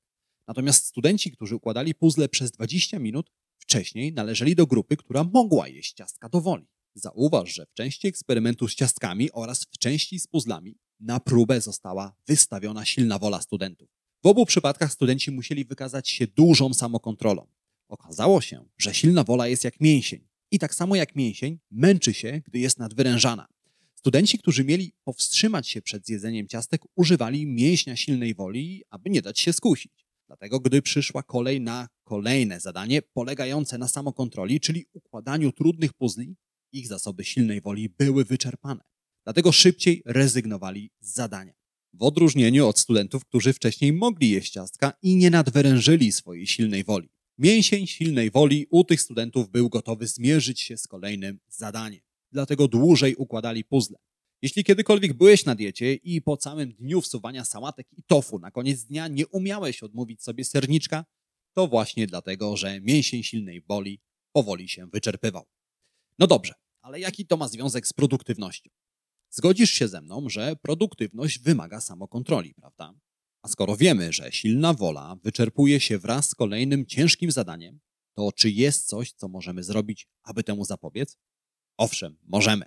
Natomiast 0.49 0.87
studenci, 0.87 1.31
którzy 1.31 1.57
układali 1.57 1.95
puzzle 1.95 2.29
przez 2.29 2.50
20 2.50 2.99
minut, 2.99 3.31
wcześniej 3.59 4.12
należeli 4.12 4.55
do 4.55 4.67
grupy, 4.67 4.97
która 4.97 5.25
mogła 5.25 5.69
jeść 5.69 5.93
ciastka 5.93 6.29
do 6.29 6.41
woli. 6.41 6.67
Zauważ, 6.95 7.55
że 7.55 7.67
w 7.67 7.75
części 7.75 8.09
eksperymentu 8.09 8.69
z 8.69 8.75
ciastkami 8.75 9.33
oraz 9.33 9.64
w 9.64 9.79
części 9.79 10.21
z 10.21 10.26
puzzlami 10.26 10.76
na 11.00 11.21
próbę 11.21 11.61
została 11.61 12.17
wystawiona 12.26 12.85
silna 12.85 13.19
wola 13.19 13.41
studentów. 13.41 13.93
W 14.25 14.26
obu 14.26 14.47
przypadkach 14.47 14.93
studenci 14.93 15.31
musieli 15.31 15.64
wykazać 15.64 16.09
się 16.09 16.26
dużą 16.26 16.75
samokontrolą. 16.75 17.47
Okazało 17.88 18.40
się, 18.40 18.64
że 18.78 18.95
silna 18.95 19.25
wola 19.25 19.49
jest 19.49 19.64
jak 19.64 19.81
mięsień 19.81 20.28
i 20.50 20.59
tak 20.59 20.75
samo 20.75 20.97
jak 20.97 21.16
mięsień 21.16 21.59
męczy 21.71 22.14
się, 22.14 22.43
gdy 22.47 22.59
jest 22.59 22.78
nadwyrężana. 22.78 23.47
Studenci, 23.95 24.38
którzy 24.38 24.64
mieli 24.64 24.93
powstrzymać 25.04 25.69
się 25.69 25.83
przed 25.83 26.07
zjedzeniem 26.07 26.49
ciastek, 26.49 26.81
używali 26.97 27.47
mięśnia 27.47 27.97
silnej 27.97 28.35
woli, 28.35 28.83
aby 28.90 29.11
nie 29.11 29.23
dać 29.23 29.40
się 29.40 29.52
skusić. 29.52 30.07
Dlatego, 30.26 30.61
gdy 30.61 30.83
przyszła 30.83 31.23
kolej 31.23 31.61
na 31.61 31.88
kolejne 32.04 32.61
zadanie 32.61 33.02
polegające 33.02 33.78
na 33.78 33.88
samokontroli, 33.88 34.61
czyli 34.61 34.87
układaniu 34.93 35.52
trudnych 35.52 35.93
puzli, 35.93 36.37
ich 36.73 36.88
zasoby 36.88 37.25
silnej 37.25 37.61
woli 37.61 37.88
były 37.88 38.25
wyczerpane. 38.25 38.85
Dlatego 39.25 39.52
szybciej 39.52 40.02
rezygnowali 40.07 40.90
z 41.00 41.14
zadania. 41.14 41.63
W 41.96 42.02
odróżnieniu 42.02 42.68
od 42.68 42.78
studentów, 42.78 43.24
którzy 43.24 43.52
wcześniej 43.52 43.92
mogli 43.92 44.30
jeść 44.30 44.52
ciastka 44.52 44.92
i 45.02 45.16
nie 45.16 45.30
nadwyrężyli 45.30 46.12
swojej 46.12 46.46
silnej 46.46 46.84
woli. 46.84 47.08
Mięsień 47.38 47.86
silnej 47.86 48.30
woli 48.30 48.66
u 48.70 48.84
tych 48.84 49.00
studentów 49.00 49.50
był 49.50 49.68
gotowy 49.68 50.06
zmierzyć 50.06 50.60
się 50.60 50.76
z 50.76 50.86
kolejnym 50.86 51.38
zadaniem. 51.48 52.00
Dlatego 52.32 52.68
dłużej 52.68 53.14
układali 53.14 53.64
puzzle. 53.64 53.98
Jeśli 54.42 54.64
kiedykolwiek 54.64 55.12
byłeś 55.12 55.44
na 55.44 55.54
diecie 55.54 55.94
i 55.94 56.22
po 56.22 56.36
całym 56.36 56.72
dniu 56.72 57.00
wsuwania 57.00 57.44
sałatek 57.44 57.86
i 57.92 58.02
tofu 58.02 58.38
na 58.38 58.50
koniec 58.50 58.84
dnia 58.84 59.08
nie 59.08 59.26
umiałeś 59.26 59.82
odmówić 59.82 60.22
sobie 60.22 60.44
serniczka, 60.44 61.04
to 61.52 61.66
właśnie 61.66 62.06
dlatego, 62.06 62.56
że 62.56 62.80
mięsień 62.80 63.22
silnej 63.22 63.60
woli 63.60 64.00
powoli 64.32 64.68
się 64.68 64.86
wyczerpywał. 64.86 65.44
No 66.18 66.26
dobrze, 66.26 66.52
ale 66.82 67.00
jaki 67.00 67.26
to 67.26 67.36
ma 67.36 67.48
związek 67.48 67.86
z 67.86 67.92
produktywnością? 67.92 68.70
Zgodzisz 69.37 69.71
się 69.71 69.88
ze 69.88 70.00
mną, 70.00 70.29
że 70.29 70.57
produktywność 70.57 71.38
wymaga 71.38 71.81
samokontroli, 71.81 72.55
prawda? 72.55 72.95
A 73.43 73.49
skoro 73.49 73.76
wiemy, 73.76 74.12
że 74.12 74.33
silna 74.33 74.75
wola 74.75 75.17
wyczerpuje 75.23 75.81
się 75.81 75.99
wraz 75.99 76.29
z 76.29 76.35
kolejnym 76.35 76.87
ciężkim 76.87 77.31
zadaniem, 77.31 77.81
to 78.17 78.33
czy 78.33 78.50
jest 78.50 78.87
coś, 78.87 79.12
co 79.12 79.29
możemy 79.29 79.64
zrobić, 79.64 80.09
aby 80.23 80.45
temu 80.45 80.64
zapobiec? 80.64 81.19
Owszem, 81.76 82.17
możemy. 82.23 82.67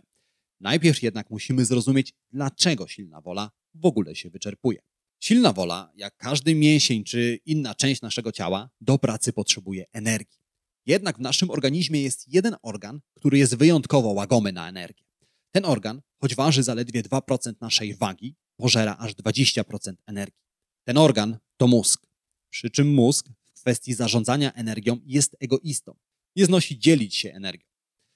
Najpierw 0.60 1.04
jednak 1.04 1.30
musimy 1.30 1.66
zrozumieć, 1.66 2.14
dlaczego 2.32 2.88
silna 2.88 3.22
wola 3.22 3.52
w 3.74 3.86
ogóle 3.86 4.16
się 4.16 4.30
wyczerpuje. 4.30 4.80
Silna 5.20 5.54
wola, 5.54 5.92
jak 5.96 6.18
każdy 6.18 6.56
mięsień 6.56 7.04
czy 7.04 7.40
inna 7.46 7.76
część 7.76 8.02
naszego 8.02 8.32
ciała, 8.32 8.70
do 8.82 8.98
pracy 8.98 9.34
potrzebuje 9.34 9.86
energii. 9.94 10.40
Jednak 10.86 11.18
w 11.18 11.22
naszym 11.22 11.50
organizmie 11.50 12.02
jest 12.02 12.34
jeden 12.34 12.56
organ, 12.62 13.00
który 13.14 13.38
jest 13.38 13.56
wyjątkowo 13.56 14.10
łagomy 14.10 14.52
na 14.52 14.70
energię. 14.70 15.04
Ten 15.52 15.66
organ, 15.66 16.02
choć 16.22 16.36
waży 16.36 16.64
zaledwie 16.64 17.04
2% 17.04 17.54
naszej 17.62 17.96
wagi, 17.96 18.36
pożera 18.58 18.98
aż 18.98 19.16
20% 19.16 19.94
energii. 20.06 20.44
Ten 20.84 20.98
organ 20.98 21.38
to 21.58 21.68
mózg. 21.68 22.08
Przy 22.50 22.70
czym 22.70 22.94
mózg 22.94 23.30
w 23.44 23.62
kwestii 23.62 23.94
zarządzania 23.94 24.54
energią 24.54 25.00
jest 25.06 25.36
egoistą. 25.40 25.96
Nie 26.36 26.46
znosi 26.46 26.80
dzielić 26.80 27.16
się 27.16 27.34
energią. 27.34 27.68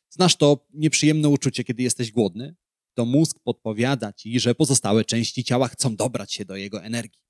Znasz 0.10 0.36
to 0.36 0.68
nieprzyjemne 0.74 1.30
uczucie, 1.30 1.64
kiedy 1.64 1.84
jesteś 1.84 2.12
głodny? 2.12 2.56
To 2.94 3.06
mózg 3.06 3.40
podpowiada 3.44 4.14
ci, 4.14 4.40
że 4.40 4.56
pozostałe 4.56 5.06
części 5.06 5.44
ciała 5.44 5.68
chcą 5.68 5.96
dobrać 5.96 6.34
się 6.34 6.46
do 6.46 6.56
jego 6.56 6.84
energii. 6.84 7.22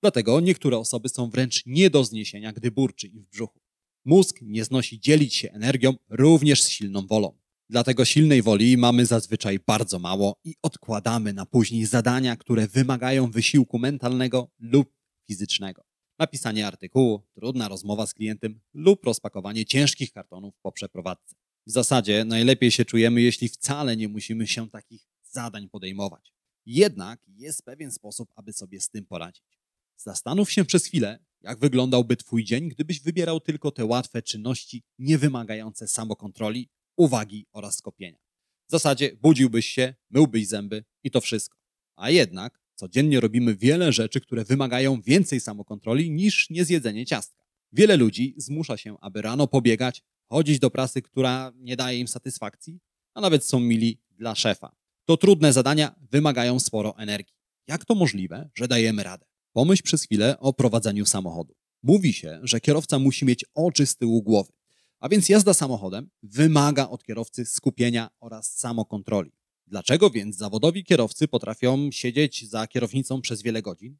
Dlatego 0.00 0.40
niektóre 0.40 0.78
osoby 0.78 1.08
są 1.08 1.30
wręcz 1.30 1.66
nie 1.66 1.90
do 1.90 2.04
zniesienia, 2.04 2.52
gdy 2.52 2.70
burczy 2.70 3.06
im 3.06 3.24
w 3.24 3.28
brzuchu. 3.28 3.60
Mózg 4.04 4.38
nie 4.42 4.64
znosi 4.64 5.00
dzielić 5.00 5.34
się 5.34 5.50
energią 5.52 5.94
również 6.08 6.62
z 6.62 6.68
silną 6.68 7.06
wolą. 7.06 7.38
Dlatego 7.68 8.04
silnej 8.04 8.42
woli 8.42 8.76
mamy 8.76 9.06
zazwyczaj 9.06 9.58
bardzo 9.66 9.98
mało 9.98 10.40
i 10.44 10.54
odkładamy 10.62 11.32
na 11.32 11.46
później 11.46 11.86
zadania, 11.86 12.36
które 12.36 12.68
wymagają 12.68 13.30
wysiłku 13.30 13.78
mentalnego 13.78 14.50
lub 14.58 14.92
fizycznego. 15.26 15.82
Napisanie 16.18 16.66
artykułu, 16.66 17.22
trudna 17.34 17.68
rozmowa 17.68 18.06
z 18.06 18.14
klientem 18.14 18.60
lub 18.74 19.04
rozpakowanie 19.04 19.64
ciężkich 19.64 20.12
kartonów 20.12 20.54
po 20.62 20.72
przeprowadzce. 20.72 21.36
W 21.66 21.70
zasadzie 21.70 22.24
najlepiej 22.24 22.70
się 22.70 22.84
czujemy, 22.84 23.22
jeśli 23.22 23.48
wcale 23.48 23.96
nie 23.96 24.08
musimy 24.08 24.46
się 24.46 24.70
takich 24.70 25.02
zadań 25.22 25.68
podejmować. 25.68 26.32
Jednak 26.66 27.20
jest 27.26 27.64
pewien 27.64 27.92
sposób, 27.92 28.28
aby 28.34 28.52
sobie 28.52 28.80
z 28.80 28.90
tym 28.90 29.06
poradzić. 29.06 29.44
Zastanów 29.96 30.52
się 30.52 30.64
przez 30.64 30.86
chwilę, 30.86 31.18
jak 31.40 31.58
wyglądałby 31.58 32.16
Twój 32.16 32.44
dzień, 32.44 32.68
gdybyś 32.68 33.00
wybierał 33.00 33.40
tylko 33.40 33.70
te 33.70 33.84
łatwe 33.84 34.22
czynności, 34.22 34.82
nie 34.98 35.18
wymagające 35.18 35.88
samokontroli, 35.88 36.68
uwagi 36.96 37.46
oraz 37.52 37.76
skupienia. 37.76 38.18
W 38.68 38.70
zasadzie 38.70 39.16
budziłbyś 39.22 39.66
się, 39.66 39.94
myłbyś 40.10 40.46
zęby 40.46 40.84
i 41.04 41.10
to 41.10 41.20
wszystko. 41.20 41.58
A 41.96 42.10
jednak 42.10 42.60
codziennie 42.74 43.20
robimy 43.20 43.56
wiele 43.56 43.92
rzeczy, 43.92 44.20
które 44.20 44.44
wymagają 44.44 45.02
więcej 45.02 45.40
samokontroli 45.40 46.10
niż 46.10 46.50
niezjedzenie 46.50 47.06
ciastka. 47.06 47.44
Wiele 47.72 47.96
ludzi 47.96 48.34
zmusza 48.36 48.76
się, 48.76 48.96
aby 49.00 49.22
rano 49.22 49.46
pobiegać, 49.46 50.02
chodzić 50.28 50.58
do 50.58 50.70
prasy, 50.70 51.02
która 51.02 51.52
nie 51.56 51.76
daje 51.76 51.98
im 51.98 52.08
satysfakcji, 52.08 52.80
a 53.14 53.20
nawet 53.20 53.44
są 53.44 53.60
mili 53.60 54.00
dla 54.10 54.34
szefa. 54.34 54.76
To 55.04 55.16
trudne 55.16 55.52
zadania 55.52 55.94
wymagają 56.10 56.60
sporo 56.60 56.98
energii. 56.98 57.34
Jak 57.66 57.84
to 57.84 57.94
możliwe, 57.94 58.50
że 58.54 58.68
dajemy 58.68 59.02
radę? 59.02 59.26
Pomyśl 59.52 59.82
przez 59.82 60.02
chwilę 60.02 60.40
o 60.40 60.52
prowadzeniu 60.52 61.06
samochodu. 61.06 61.54
Mówi 61.82 62.12
się, 62.12 62.40
że 62.42 62.60
kierowca 62.60 62.98
musi 62.98 63.24
mieć 63.24 63.44
oczy 63.54 63.86
z 63.86 63.96
tyłu 63.96 64.22
głowy, 64.22 64.52
a 65.00 65.08
więc 65.08 65.28
jazda 65.28 65.54
samochodem 65.54 66.10
wymaga 66.22 66.88
od 66.88 67.04
kierowcy 67.04 67.44
skupienia 67.44 68.08
oraz 68.20 68.58
samokontroli. 68.58 69.32
Dlaczego 69.66 70.10
więc 70.10 70.36
zawodowi 70.36 70.84
kierowcy 70.84 71.28
potrafią 71.28 71.90
siedzieć 71.90 72.48
za 72.48 72.66
kierownicą 72.66 73.20
przez 73.20 73.42
wiele 73.42 73.62
godzin? 73.62 73.96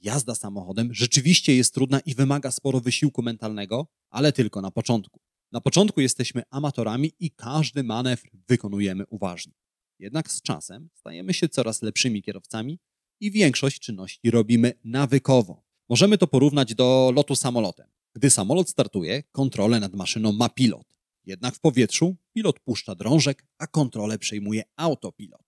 Jazda 0.00 0.34
samochodem 0.34 0.94
rzeczywiście 0.94 1.56
jest 1.56 1.74
trudna 1.74 2.00
i 2.00 2.14
wymaga 2.14 2.50
sporo 2.50 2.80
wysiłku 2.80 3.22
mentalnego, 3.22 3.86
ale 4.10 4.32
tylko 4.32 4.60
na 4.60 4.70
początku. 4.70 5.20
Na 5.52 5.60
początku 5.60 6.00
jesteśmy 6.00 6.42
amatorami 6.50 7.12
i 7.18 7.30
każdy 7.30 7.82
manewr 7.82 8.30
wykonujemy 8.48 9.06
uważnie. 9.06 9.52
Jednak 9.98 10.30
z 10.30 10.42
czasem 10.42 10.88
stajemy 10.94 11.34
się 11.34 11.48
coraz 11.48 11.82
lepszymi 11.82 12.22
kierowcami 12.22 12.78
i 13.20 13.30
większość 13.30 13.80
czynności 13.80 14.30
robimy 14.30 14.72
nawykowo. 14.84 15.62
Możemy 15.88 16.18
to 16.18 16.26
porównać 16.26 16.74
do 16.74 17.12
lotu 17.14 17.36
samolotem. 17.36 17.86
Gdy 18.14 18.30
samolot 18.30 18.68
startuje, 18.68 19.22
kontrolę 19.22 19.80
nad 19.80 19.94
maszyną 19.94 20.32
ma 20.32 20.48
pilot. 20.48 20.86
Jednak 21.26 21.54
w 21.54 21.60
powietrzu 21.60 22.16
pilot 22.32 22.60
puszcza 22.60 22.94
drążek, 22.94 23.46
a 23.58 23.66
kontrolę 23.66 24.18
przejmuje 24.18 24.62
autopilot. 24.76 25.42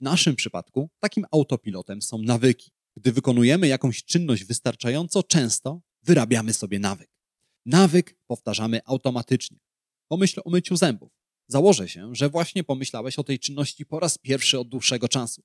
W 0.00 0.04
naszym 0.04 0.36
przypadku 0.36 0.90
takim 1.00 1.24
autopilotem 1.30 2.02
są 2.02 2.18
nawyki. 2.18 2.70
Gdy 2.96 3.12
wykonujemy 3.12 3.68
jakąś 3.68 4.04
czynność 4.04 4.44
wystarczająco 4.44 5.22
często, 5.22 5.80
wyrabiamy 6.02 6.52
sobie 6.52 6.78
nawyk. 6.78 7.10
Nawyk 7.66 8.16
powtarzamy 8.26 8.80
automatycznie. 8.84 9.58
Pomyśl 10.08 10.40
o 10.44 10.50
myciu 10.50 10.76
zębów. 10.76 11.12
Założę 11.46 11.88
się, 11.88 12.14
że 12.14 12.28
właśnie 12.28 12.64
pomyślałeś 12.64 13.18
o 13.18 13.24
tej 13.24 13.38
czynności 13.38 13.86
po 13.86 14.00
raz 14.00 14.18
pierwszy 14.18 14.58
od 14.58 14.68
dłuższego 14.68 15.08
czasu. 15.08 15.42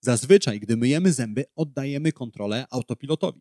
Zazwyczaj, 0.00 0.60
gdy 0.60 0.76
myjemy 0.76 1.12
zęby, 1.12 1.44
oddajemy 1.56 2.12
kontrolę 2.12 2.66
autopilotowi. 2.70 3.40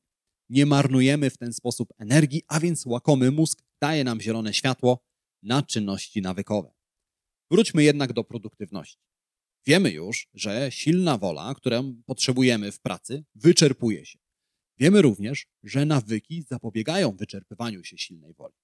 Nie 0.51 0.65
marnujemy 0.65 1.29
w 1.29 1.37
ten 1.37 1.53
sposób 1.53 1.93
energii, 1.97 2.41
a 2.47 2.59
więc 2.59 2.85
łakomy 2.85 3.31
mózg 3.31 3.63
daje 3.81 4.03
nam 4.03 4.21
zielone 4.21 4.53
światło 4.53 5.03
na 5.43 5.63
czynności 5.63 6.21
nawykowe. 6.21 6.73
Wróćmy 7.51 7.83
jednak 7.83 8.13
do 8.13 8.23
produktywności. 8.23 9.01
Wiemy 9.65 9.91
już, 9.91 10.27
że 10.33 10.71
silna 10.71 11.17
wola, 11.17 11.55
którą 11.55 12.01
potrzebujemy 12.05 12.71
w 12.71 12.79
pracy, 12.79 13.23
wyczerpuje 13.35 14.05
się. 14.05 14.19
Wiemy 14.77 15.01
również, 15.01 15.47
że 15.63 15.85
nawyki 15.85 16.41
zapobiegają 16.41 17.11
wyczerpywaniu 17.11 17.83
się 17.83 17.97
silnej 17.97 18.33
woli. 18.33 18.55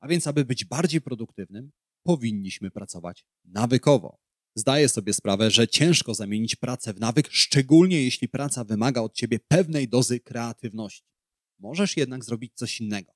A 0.00 0.08
więc, 0.08 0.26
aby 0.26 0.44
być 0.44 0.64
bardziej 0.64 1.00
produktywnym, 1.00 1.70
powinniśmy 2.02 2.70
pracować 2.70 3.24
nawykowo. 3.44 4.18
Zdaję 4.54 4.88
sobie 4.88 5.14
sprawę, 5.14 5.50
że 5.50 5.68
ciężko 5.68 6.14
zamienić 6.14 6.56
pracę 6.56 6.92
w 6.92 7.00
nawyk, 7.00 7.28
szczególnie 7.30 8.02
jeśli 8.02 8.28
praca 8.28 8.64
wymaga 8.64 9.00
od 9.00 9.14
ciebie 9.14 9.38
pewnej 9.48 9.88
dozy 9.88 10.20
kreatywności. 10.20 11.13
Możesz 11.58 11.96
jednak 11.96 12.24
zrobić 12.24 12.52
coś 12.54 12.80
innego. 12.80 13.12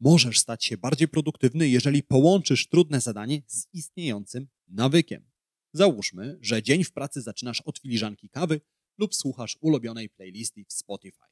Możesz 0.00 0.38
stać 0.38 0.64
się 0.64 0.76
bardziej 0.76 1.08
produktywny, 1.08 1.68
jeżeli 1.68 2.02
połączysz 2.02 2.68
trudne 2.68 3.00
zadanie 3.00 3.42
z 3.46 3.66
istniejącym 3.72 4.48
nawykiem. 4.68 5.30
Załóżmy, 5.72 6.38
że 6.40 6.62
dzień 6.62 6.84
w 6.84 6.92
pracy 6.92 7.22
zaczynasz 7.22 7.60
od 7.60 7.78
filiżanki 7.78 8.28
kawy 8.28 8.60
lub 8.98 9.14
słuchasz 9.14 9.58
ulubionej 9.60 10.08
playlisty 10.08 10.64
w 10.68 10.72
Spotify. 10.72 11.24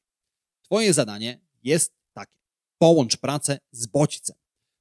Twoje 0.61 0.93
zadanie 0.93 1.39
jest 1.63 1.93
takie. 2.13 2.39
Połącz 2.77 3.17
pracę 3.17 3.59
z 3.71 3.87
bodźcem. 3.87 4.37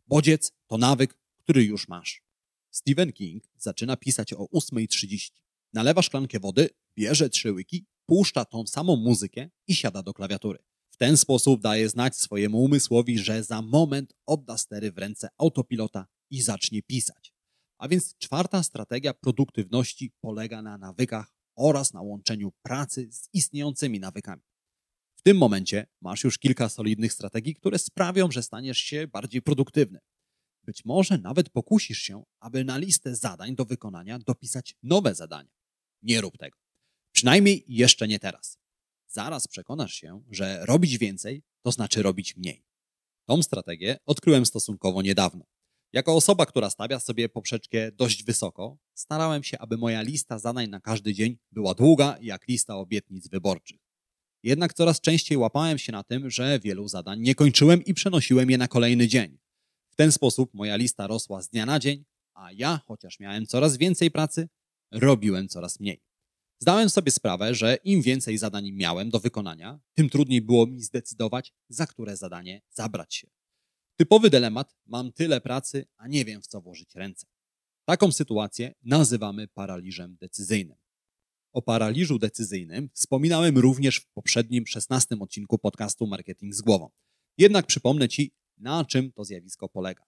Bodziec 0.07 0.53
to 0.67 0.79
nawyk, 0.79 1.19
który 1.39 1.65
już 1.65 1.89
masz. 1.89 2.23
Stephen 2.71 3.13
King 3.13 3.45
zaczyna 3.57 3.97
pisać 3.97 4.33
o 4.33 4.45
8.30. 4.45 5.31
Nalewa 5.73 6.03
szklankę 6.03 6.41
wody, 6.41 6.69
bierze 6.97 7.31
trzy 7.31 7.53
łyki 7.53 7.87
puszcza 8.07 8.45
tą 8.45 8.67
samą 8.67 8.97
muzykę 8.97 9.49
i 9.67 9.75
siada 9.75 10.03
do 10.03 10.15
klawiatury. 10.15 10.59
W 10.97 10.99
ten 10.99 11.17
sposób 11.17 11.61
daje 11.61 11.89
znać 11.89 12.17
swojemu 12.17 12.59
umysłowi, 12.59 13.19
że 13.19 13.45
za 13.45 13.63
moment 13.63 14.15
odda 14.27 14.59
stery 14.59 14.93
w 14.93 14.99
ręce 14.99 15.29
autopilota 15.39 16.07
i 16.31 16.43
zacznie 16.43 16.83
pisać. 16.83 17.35
A 17.79 17.89
więc 17.89 18.17
czwarta 18.19 18.63
strategia 18.63 19.15
produktywności 19.15 20.13
polega 20.21 20.63
na 20.63 20.79
nawykach 20.79 21.35
oraz 21.57 21.93
na 21.93 22.03
łączeniu 22.03 22.53
pracy 22.63 23.09
z 23.13 23.29
istniejącymi 23.33 24.01
nawykami. 24.01 24.43
W 25.17 25.23
tym 25.23 25.37
momencie 25.37 25.87
masz 26.01 26.25
już 26.25 26.39
kilka 26.39 26.69
solidnych 26.69 27.13
strategii, 27.13 27.55
które 27.55 27.79
sprawią, 27.79 28.31
że 28.31 28.43
staniesz 28.43 28.79
się 28.79 29.07
bardziej 29.07 29.43
produktywny. 29.43 29.99
Być 30.65 30.85
może 30.85 31.19
nawet 31.19 31.51
pokusisz 31.51 31.99
się, 31.99 32.25
aby 32.41 32.65
na 32.65 32.79
listę 32.79 33.17
zadań 33.17 33.57
do 33.57 33.65
wykonania 33.65 34.19
dopisać 34.19 34.75
nowe 34.83 35.15
zadania. 35.15 35.53
Nie 36.03 36.21
rób 36.21 36.39
tego. 36.39 36.59
Przynajmniej 37.13 37.65
jeszcze 37.69 38.09
nie 38.09 38.19
teraz. 38.19 38.59
Zaraz 39.09 39.49
przekonasz 39.49 39.95
się, 39.95 40.23
że 40.31 40.67
robić 40.67 40.99
więcej 40.99 41.43
to 41.63 41.73
znaczy 41.73 42.03
robić 42.03 42.37
mniej. 42.37 42.65
Tą 43.29 43.43
strategię 43.43 43.97
odkryłem 44.05 44.47
stosunkowo 44.47 45.03
niedawno. 45.03 45.45
Jako 45.93 46.15
osoba, 46.15 46.47
która 46.47 46.71
stawia 46.71 47.01
sobie 47.01 47.29
poprzeczkę 47.29 47.93
dość 47.93 48.25
wysoko, 48.25 48.79
starałem 48.95 49.43
się, 49.43 49.59
aby 49.59 49.77
moja 49.77 50.03
lista 50.03 50.39
zadań 50.39 50.69
na 50.69 50.81
każdy 50.81 51.15
dzień 51.15 51.39
była 51.53 51.75
długa 51.75 52.17
jak 52.21 52.49
lista 52.49 52.77
obietnic 52.77 53.29
wyborczych. 53.29 53.81
Jednak 54.43 54.75
coraz 54.75 55.01
częściej 55.01 55.39
łapałem 55.39 55.79
się 55.79 55.93
na 55.93 56.03
tym, 56.03 56.31
że 56.31 56.61
wielu 56.61 56.89
zadań 56.89 57.21
nie 57.21 57.35
kończyłem 57.35 57.85
i 57.85 57.95
przenosiłem 57.95 58.51
je 58.51 58.59
na 58.59 58.69
kolejny 58.69 59.09
dzień. 59.09 59.39
W 59.89 59.97
ten 59.97 60.13
sposób 60.13 60.55
moja 60.55 60.77
lista 60.77 61.07
rosła 61.07 61.43
z 61.43 61.49
dnia 61.49 61.67
na 61.67 61.79
dzień, 61.79 62.05
a 62.35 62.53
ja, 62.53 62.81
chociaż 62.87 63.21
miałem 63.21 63.47
coraz 63.47 63.77
więcej 63.77 64.11
pracy, 64.11 64.49
robiłem 64.93 65.49
coraz 65.49 65.81
mniej. 65.81 66.06
Zdałem 66.59 66.91
sobie 66.91 67.11
sprawę, 67.11 67.55
że 67.55 67.79
im 67.85 68.03
więcej 68.03 68.39
zadań 68.39 68.73
miałem 68.73 69.11
do 69.11 69.21
wykonania, 69.21 69.81
tym 69.95 70.11
trudniej 70.11 70.43
było 70.43 70.67
mi 70.67 70.81
zdecydować, 70.83 71.55
za 71.69 71.87
które 71.87 72.17
zadanie 72.17 72.63
zabrać 72.71 73.15
się. 73.15 73.31
Typowy 73.97 74.31
dylemat: 74.31 74.77
mam 74.87 75.13
tyle 75.13 75.41
pracy, 75.41 75.87
a 75.97 76.09
nie 76.09 76.25
wiem 76.25 76.43
w 76.43 76.47
co 76.47 76.61
włożyć 76.61 76.95
ręce. 76.95 77.27
Taką 77.85 78.13
sytuację 78.13 78.75
nazywamy 78.83 79.49
paraliżem 79.49 80.17
decyzyjnym. 80.21 80.77
O 81.53 81.63
paraliżu 81.63 82.19
decyzyjnym 82.19 82.91
wspominałem 82.95 83.59
również 83.59 83.97
w 83.97 84.07
poprzednim 84.07 84.67
16 84.67 85.17
odcinku 85.21 85.59
podcastu 85.59 86.07
Marketing 86.07 86.55
z 86.55 86.63
głową. 86.63 86.91
Jednak 87.39 87.67
przypomnę 87.67 88.09
Ci, 88.09 88.33
na 88.59 88.85
czym 88.85 89.13
to 89.13 89.25
zjawisko 89.25 89.69
polega. 89.69 90.05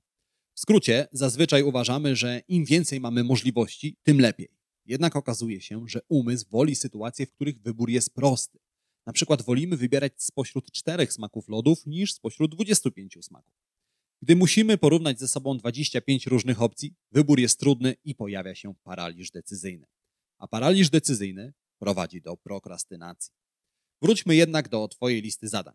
W 0.55 0.61
skrócie, 0.61 1.09
zazwyczaj 1.13 1.63
uważamy, 1.63 2.17
że 2.17 2.43
im 2.49 2.65
więcej 2.65 3.01
mamy 3.01 3.25
możliwości, 3.25 3.97
tym 4.03 4.21
lepiej. 4.21 4.58
Jednak 4.89 5.17
okazuje 5.17 5.61
się, 5.61 5.85
że 5.89 6.01
umysł 6.09 6.47
woli 6.51 6.75
sytuacje, 6.75 7.27
w 7.27 7.33
których 7.33 7.61
wybór 7.61 7.91
jest 7.91 8.15
prosty. 8.15 8.59
Na 9.07 9.13
przykład 9.13 9.43
wolimy 9.43 9.77
wybierać 9.77 10.13
spośród 10.17 10.73
czterech 10.73 11.13
smaków 11.13 11.49
lodów 11.49 11.87
niż 11.87 12.13
spośród 12.13 12.55
25 12.55 13.19
smaków. 13.21 13.55
Gdy 14.23 14.37
musimy 14.37 14.79
porównać 14.79 15.19
ze 15.19 15.29
sobą 15.29 15.59
25 15.59 16.27
różnych 16.27 16.63
opcji, 16.63 16.95
wybór 17.13 17.41
jest 17.41 17.61
trudny 17.61 17.97
i 18.05 18.15
pojawia 18.15 18.55
się 18.55 18.75
paraliż 18.83 19.31
decyzyjny. 19.31 19.87
A 20.39 20.49
paraliż 20.49 20.91
decyzyjny 20.91 21.53
prowadzi 21.79 22.23
do 22.23 22.37
prokrastynacji. 22.37 23.33
Wróćmy 24.03 24.37
jednak 24.37 24.69
do 24.69 24.89
Twojej 24.89 25.23
listy 25.23 25.49
zadań. 25.49 25.75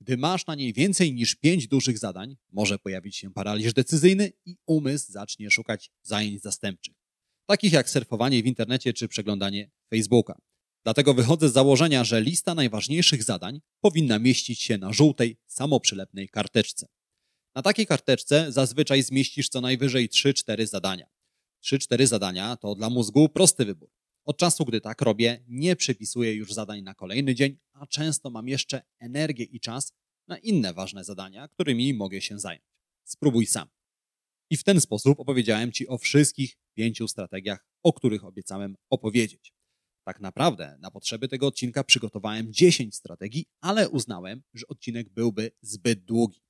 Gdy 0.00 0.16
masz 0.16 0.46
na 0.46 0.54
niej 0.54 0.72
więcej 0.72 1.14
niż 1.14 1.34
5 1.34 1.68
dużych 1.68 1.98
zadań, 1.98 2.36
może 2.52 2.78
pojawić 2.78 3.16
się 3.16 3.32
paraliż 3.32 3.72
decyzyjny 3.72 4.32
i 4.44 4.56
umysł 4.66 5.12
zacznie 5.12 5.50
szukać 5.50 5.90
zajęć 6.02 6.42
zastępczych, 6.42 6.94
takich 7.48 7.72
jak 7.72 7.90
surfowanie 7.90 8.42
w 8.42 8.46
internecie 8.46 8.92
czy 8.92 9.08
przeglądanie 9.08 9.70
Facebooka. 9.90 10.40
Dlatego 10.84 11.14
wychodzę 11.14 11.48
z 11.48 11.52
założenia, 11.52 12.04
że 12.04 12.20
lista 12.20 12.54
najważniejszych 12.54 13.22
zadań 13.22 13.60
powinna 13.80 14.18
mieścić 14.18 14.62
się 14.62 14.78
na 14.78 14.92
żółtej, 14.92 15.36
samoprzylepnej 15.46 16.28
karteczce. 16.28 16.86
Na 17.54 17.62
takiej 17.62 17.86
karteczce 17.86 18.52
zazwyczaj 18.52 19.02
zmieścisz 19.02 19.48
co 19.48 19.60
najwyżej 19.60 20.08
3-4 20.08 20.66
zadania. 20.66 21.06
3-4 21.64 22.06
zadania 22.06 22.56
to 22.56 22.74
dla 22.74 22.90
mózgu 22.90 23.28
prosty 23.28 23.64
wybór. 23.64 23.90
Od 24.24 24.38
czasu, 24.38 24.64
gdy 24.64 24.80
tak 24.80 25.02
robię, 25.02 25.44
nie 25.48 25.76
przypisuję 25.76 26.34
już 26.34 26.52
zadań 26.52 26.82
na 26.82 26.94
kolejny 26.94 27.34
dzień, 27.34 27.58
a 27.72 27.86
często 27.86 28.30
mam 28.30 28.48
jeszcze 28.48 28.82
energię 28.98 29.44
i 29.44 29.60
czas 29.60 29.92
na 30.26 30.38
inne 30.38 30.74
ważne 30.74 31.04
zadania, 31.04 31.48
którymi 31.48 31.94
mogę 31.94 32.20
się 32.20 32.38
zająć. 32.38 32.64
Spróbuj 33.04 33.46
sam. 33.46 33.68
I 34.50 34.56
w 34.56 34.64
ten 34.64 34.80
sposób 34.80 35.20
opowiedziałem 35.20 35.72
Ci 35.72 35.88
o 35.88 35.98
wszystkich 35.98 36.56
pięciu 36.74 37.08
strategiach, 37.08 37.66
o 37.82 37.92
których 37.92 38.24
obiecałem 38.24 38.76
opowiedzieć. 38.90 39.54
Tak 40.04 40.20
naprawdę 40.20 40.76
na 40.80 40.90
potrzeby 40.90 41.28
tego 41.28 41.46
odcinka 41.46 41.84
przygotowałem 41.84 42.52
10 42.52 42.94
strategii, 42.94 43.46
ale 43.60 43.88
uznałem, 43.88 44.42
że 44.54 44.66
odcinek 44.68 45.08
byłby 45.08 45.50
zbyt 45.62 46.04
długi. 46.04 46.40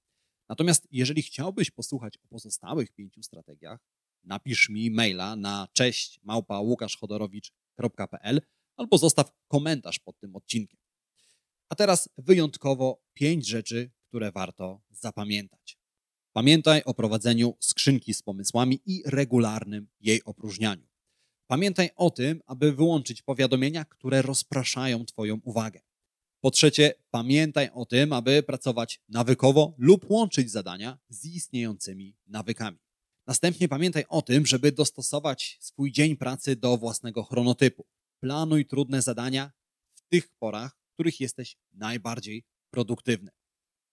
Natomiast 0.49 0.89
jeżeli 0.91 1.23
chciałbyś 1.23 1.71
posłuchać 1.71 2.17
o 2.17 2.29
pozostałych 2.29 2.93
pięciu 2.93 3.23
strategiach, 3.23 3.81
napisz 4.25 4.69
mi 4.69 4.91
maila 4.91 5.37
na 5.37 5.69
cześć 5.73 6.21
małpa 6.23 6.61
łukaszchodorowicz.pl 6.61 8.41
albo 8.77 8.99
zostaw 8.99 9.33
komentarz 9.49 9.99
pod 9.99 10.19
tym 10.19 10.37
odcinkiem. 10.37 10.81
A 11.69 11.75
teraz 11.75 12.09
wyjątkowo 12.19 13.03
pięć 13.15 13.47
rzeczy, 13.47 13.91
które 14.09 14.33
warto 14.33 14.81
zapamiętać. 14.91 15.78
Pamiętaj 16.39 16.83
o 16.85 16.95
prowadzeniu 16.95 17.57
skrzynki 17.61 18.15
z 18.15 18.23
pomysłami 18.23 18.81
i 18.87 19.03
regularnym 19.07 19.89
jej 20.01 20.25
opróżnianiu. 20.25 20.87
Pamiętaj 21.47 21.91
o 21.97 22.11
tym, 22.11 22.43
aby 22.47 22.73
wyłączyć 22.73 23.23
powiadomienia, 23.23 23.85
które 23.85 24.23
rozpraszają 24.23 25.05
Twoją 25.05 25.41
uwagę. 25.45 25.81
Po 26.41 26.51
trzecie, 26.51 26.95
pamiętaj 27.11 27.71
o 27.75 27.87
tym, 27.87 28.13
aby 28.13 28.43
pracować 28.43 29.01
nawykowo 29.09 29.75
lub 29.79 30.11
łączyć 30.11 30.51
zadania 30.51 30.99
z 31.09 31.25
istniejącymi 31.25 32.17
nawykami. 32.27 32.79
Następnie 33.27 33.69
pamiętaj 33.69 34.05
o 34.09 34.23
tym, 34.23 34.47
żeby 34.47 34.73
dostosować 34.73 35.59
swój 35.61 35.93
dzień 35.93 36.17
pracy 36.17 36.57
do 36.57 36.77
własnego 36.77 37.23
chronotypu. 37.23 37.87
Planuj 38.21 38.67
trudne 38.67 39.03
zadania 39.03 39.53
w 39.95 40.03
tych 40.09 40.29
porach, 40.29 40.79
w 40.91 40.93
których 40.93 41.21
jesteś 41.21 41.57
najbardziej 41.73 42.45
produktywny. 42.71 43.38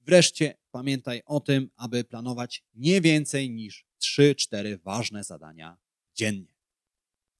Wreszcie 0.05 0.57
pamiętaj 0.71 1.21
o 1.25 1.39
tym, 1.39 1.69
aby 1.75 2.03
planować 2.03 2.63
nie 2.73 3.01
więcej 3.01 3.51
niż 3.51 3.85
3-4 4.01 4.79
ważne 4.83 5.23
zadania 5.23 5.77
dziennie. 6.13 6.55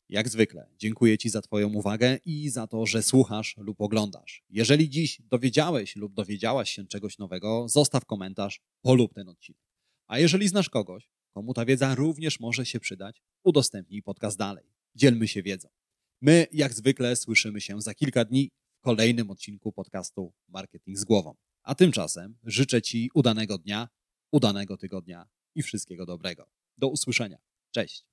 Jak 0.10 0.30
zwykle, 0.30 0.70
dziękuję 0.78 1.18
Ci 1.18 1.30
za 1.30 1.42
Twoją 1.42 1.74
uwagę 1.74 2.20
i 2.26 2.50
za 2.50 2.68
to, 2.68 2.86
że 2.86 3.04
słuchasz 3.04 3.56
lub 3.58 3.82
oglądasz. 3.82 4.44
Jeżeli 4.50 4.90
dziś 4.90 5.22
dowiedziałeś 5.22 5.96
lub 5.96 6.14
dowiedziałaś 6.14 6.70
się 6.70 6.88
czegoś 6.88 7.18
nowego, 7.18 7.70
zostaw 7.70 8.06
komentarz, 8.06 8.62
polub 8.82 9.14
ten 9.14 9.30
odcinek. 9.30 9.62
A 10.08 10.20
jeżeli 10.20 10.48
znasz 10.48 10.70
kogoś, 10.70 11.10
komu 11.34 11.54
ta 11.54 11.66
wiedza 11.66 11.96
również 11.96 12.40
może 12.40 12.66
się 12.66 12.80
przydać, 12.80 13.22
udostępnij 13.44 14.04
podcast 14.04 14.38
dalej. 14.38 14.66
Dzielmy 14.96 15.28
się 15.28 15.44
wiedzą. 15.44 15.70
My, 16.22 16.48
jak 16.52 16.74
zwykle, 16.74 17.16
słyszymy 17.16 17.62
się 17.62 17.82
za 17.82 17.94
kilka 17.94 18.26
dni 18.26 18.52
w 18.78 18.82
kolejnym 18.82 19.32
odcinku 19.32 19.72
podcastu 19.72 20.34
Marketing 20.48 20.98
z 20.98 21.04
głową. 21.04 21.36
A 21.66 21.76
tymczasem 21.76 22.38
życzę 22.44 22.82
Ci 22.82 23.10
udanego 23.14 23.58
dnia, 23.58 23.90
udanego 24.32 24.78
tygodnia 24.78 25.28
i 25.56 25.64
wszystkiego 25.64 26.06
dobrego. 26.06 26.50
Do 26.78 26.88
usłyszenia. 26.88 27.38
Cześć. 27.72 28.06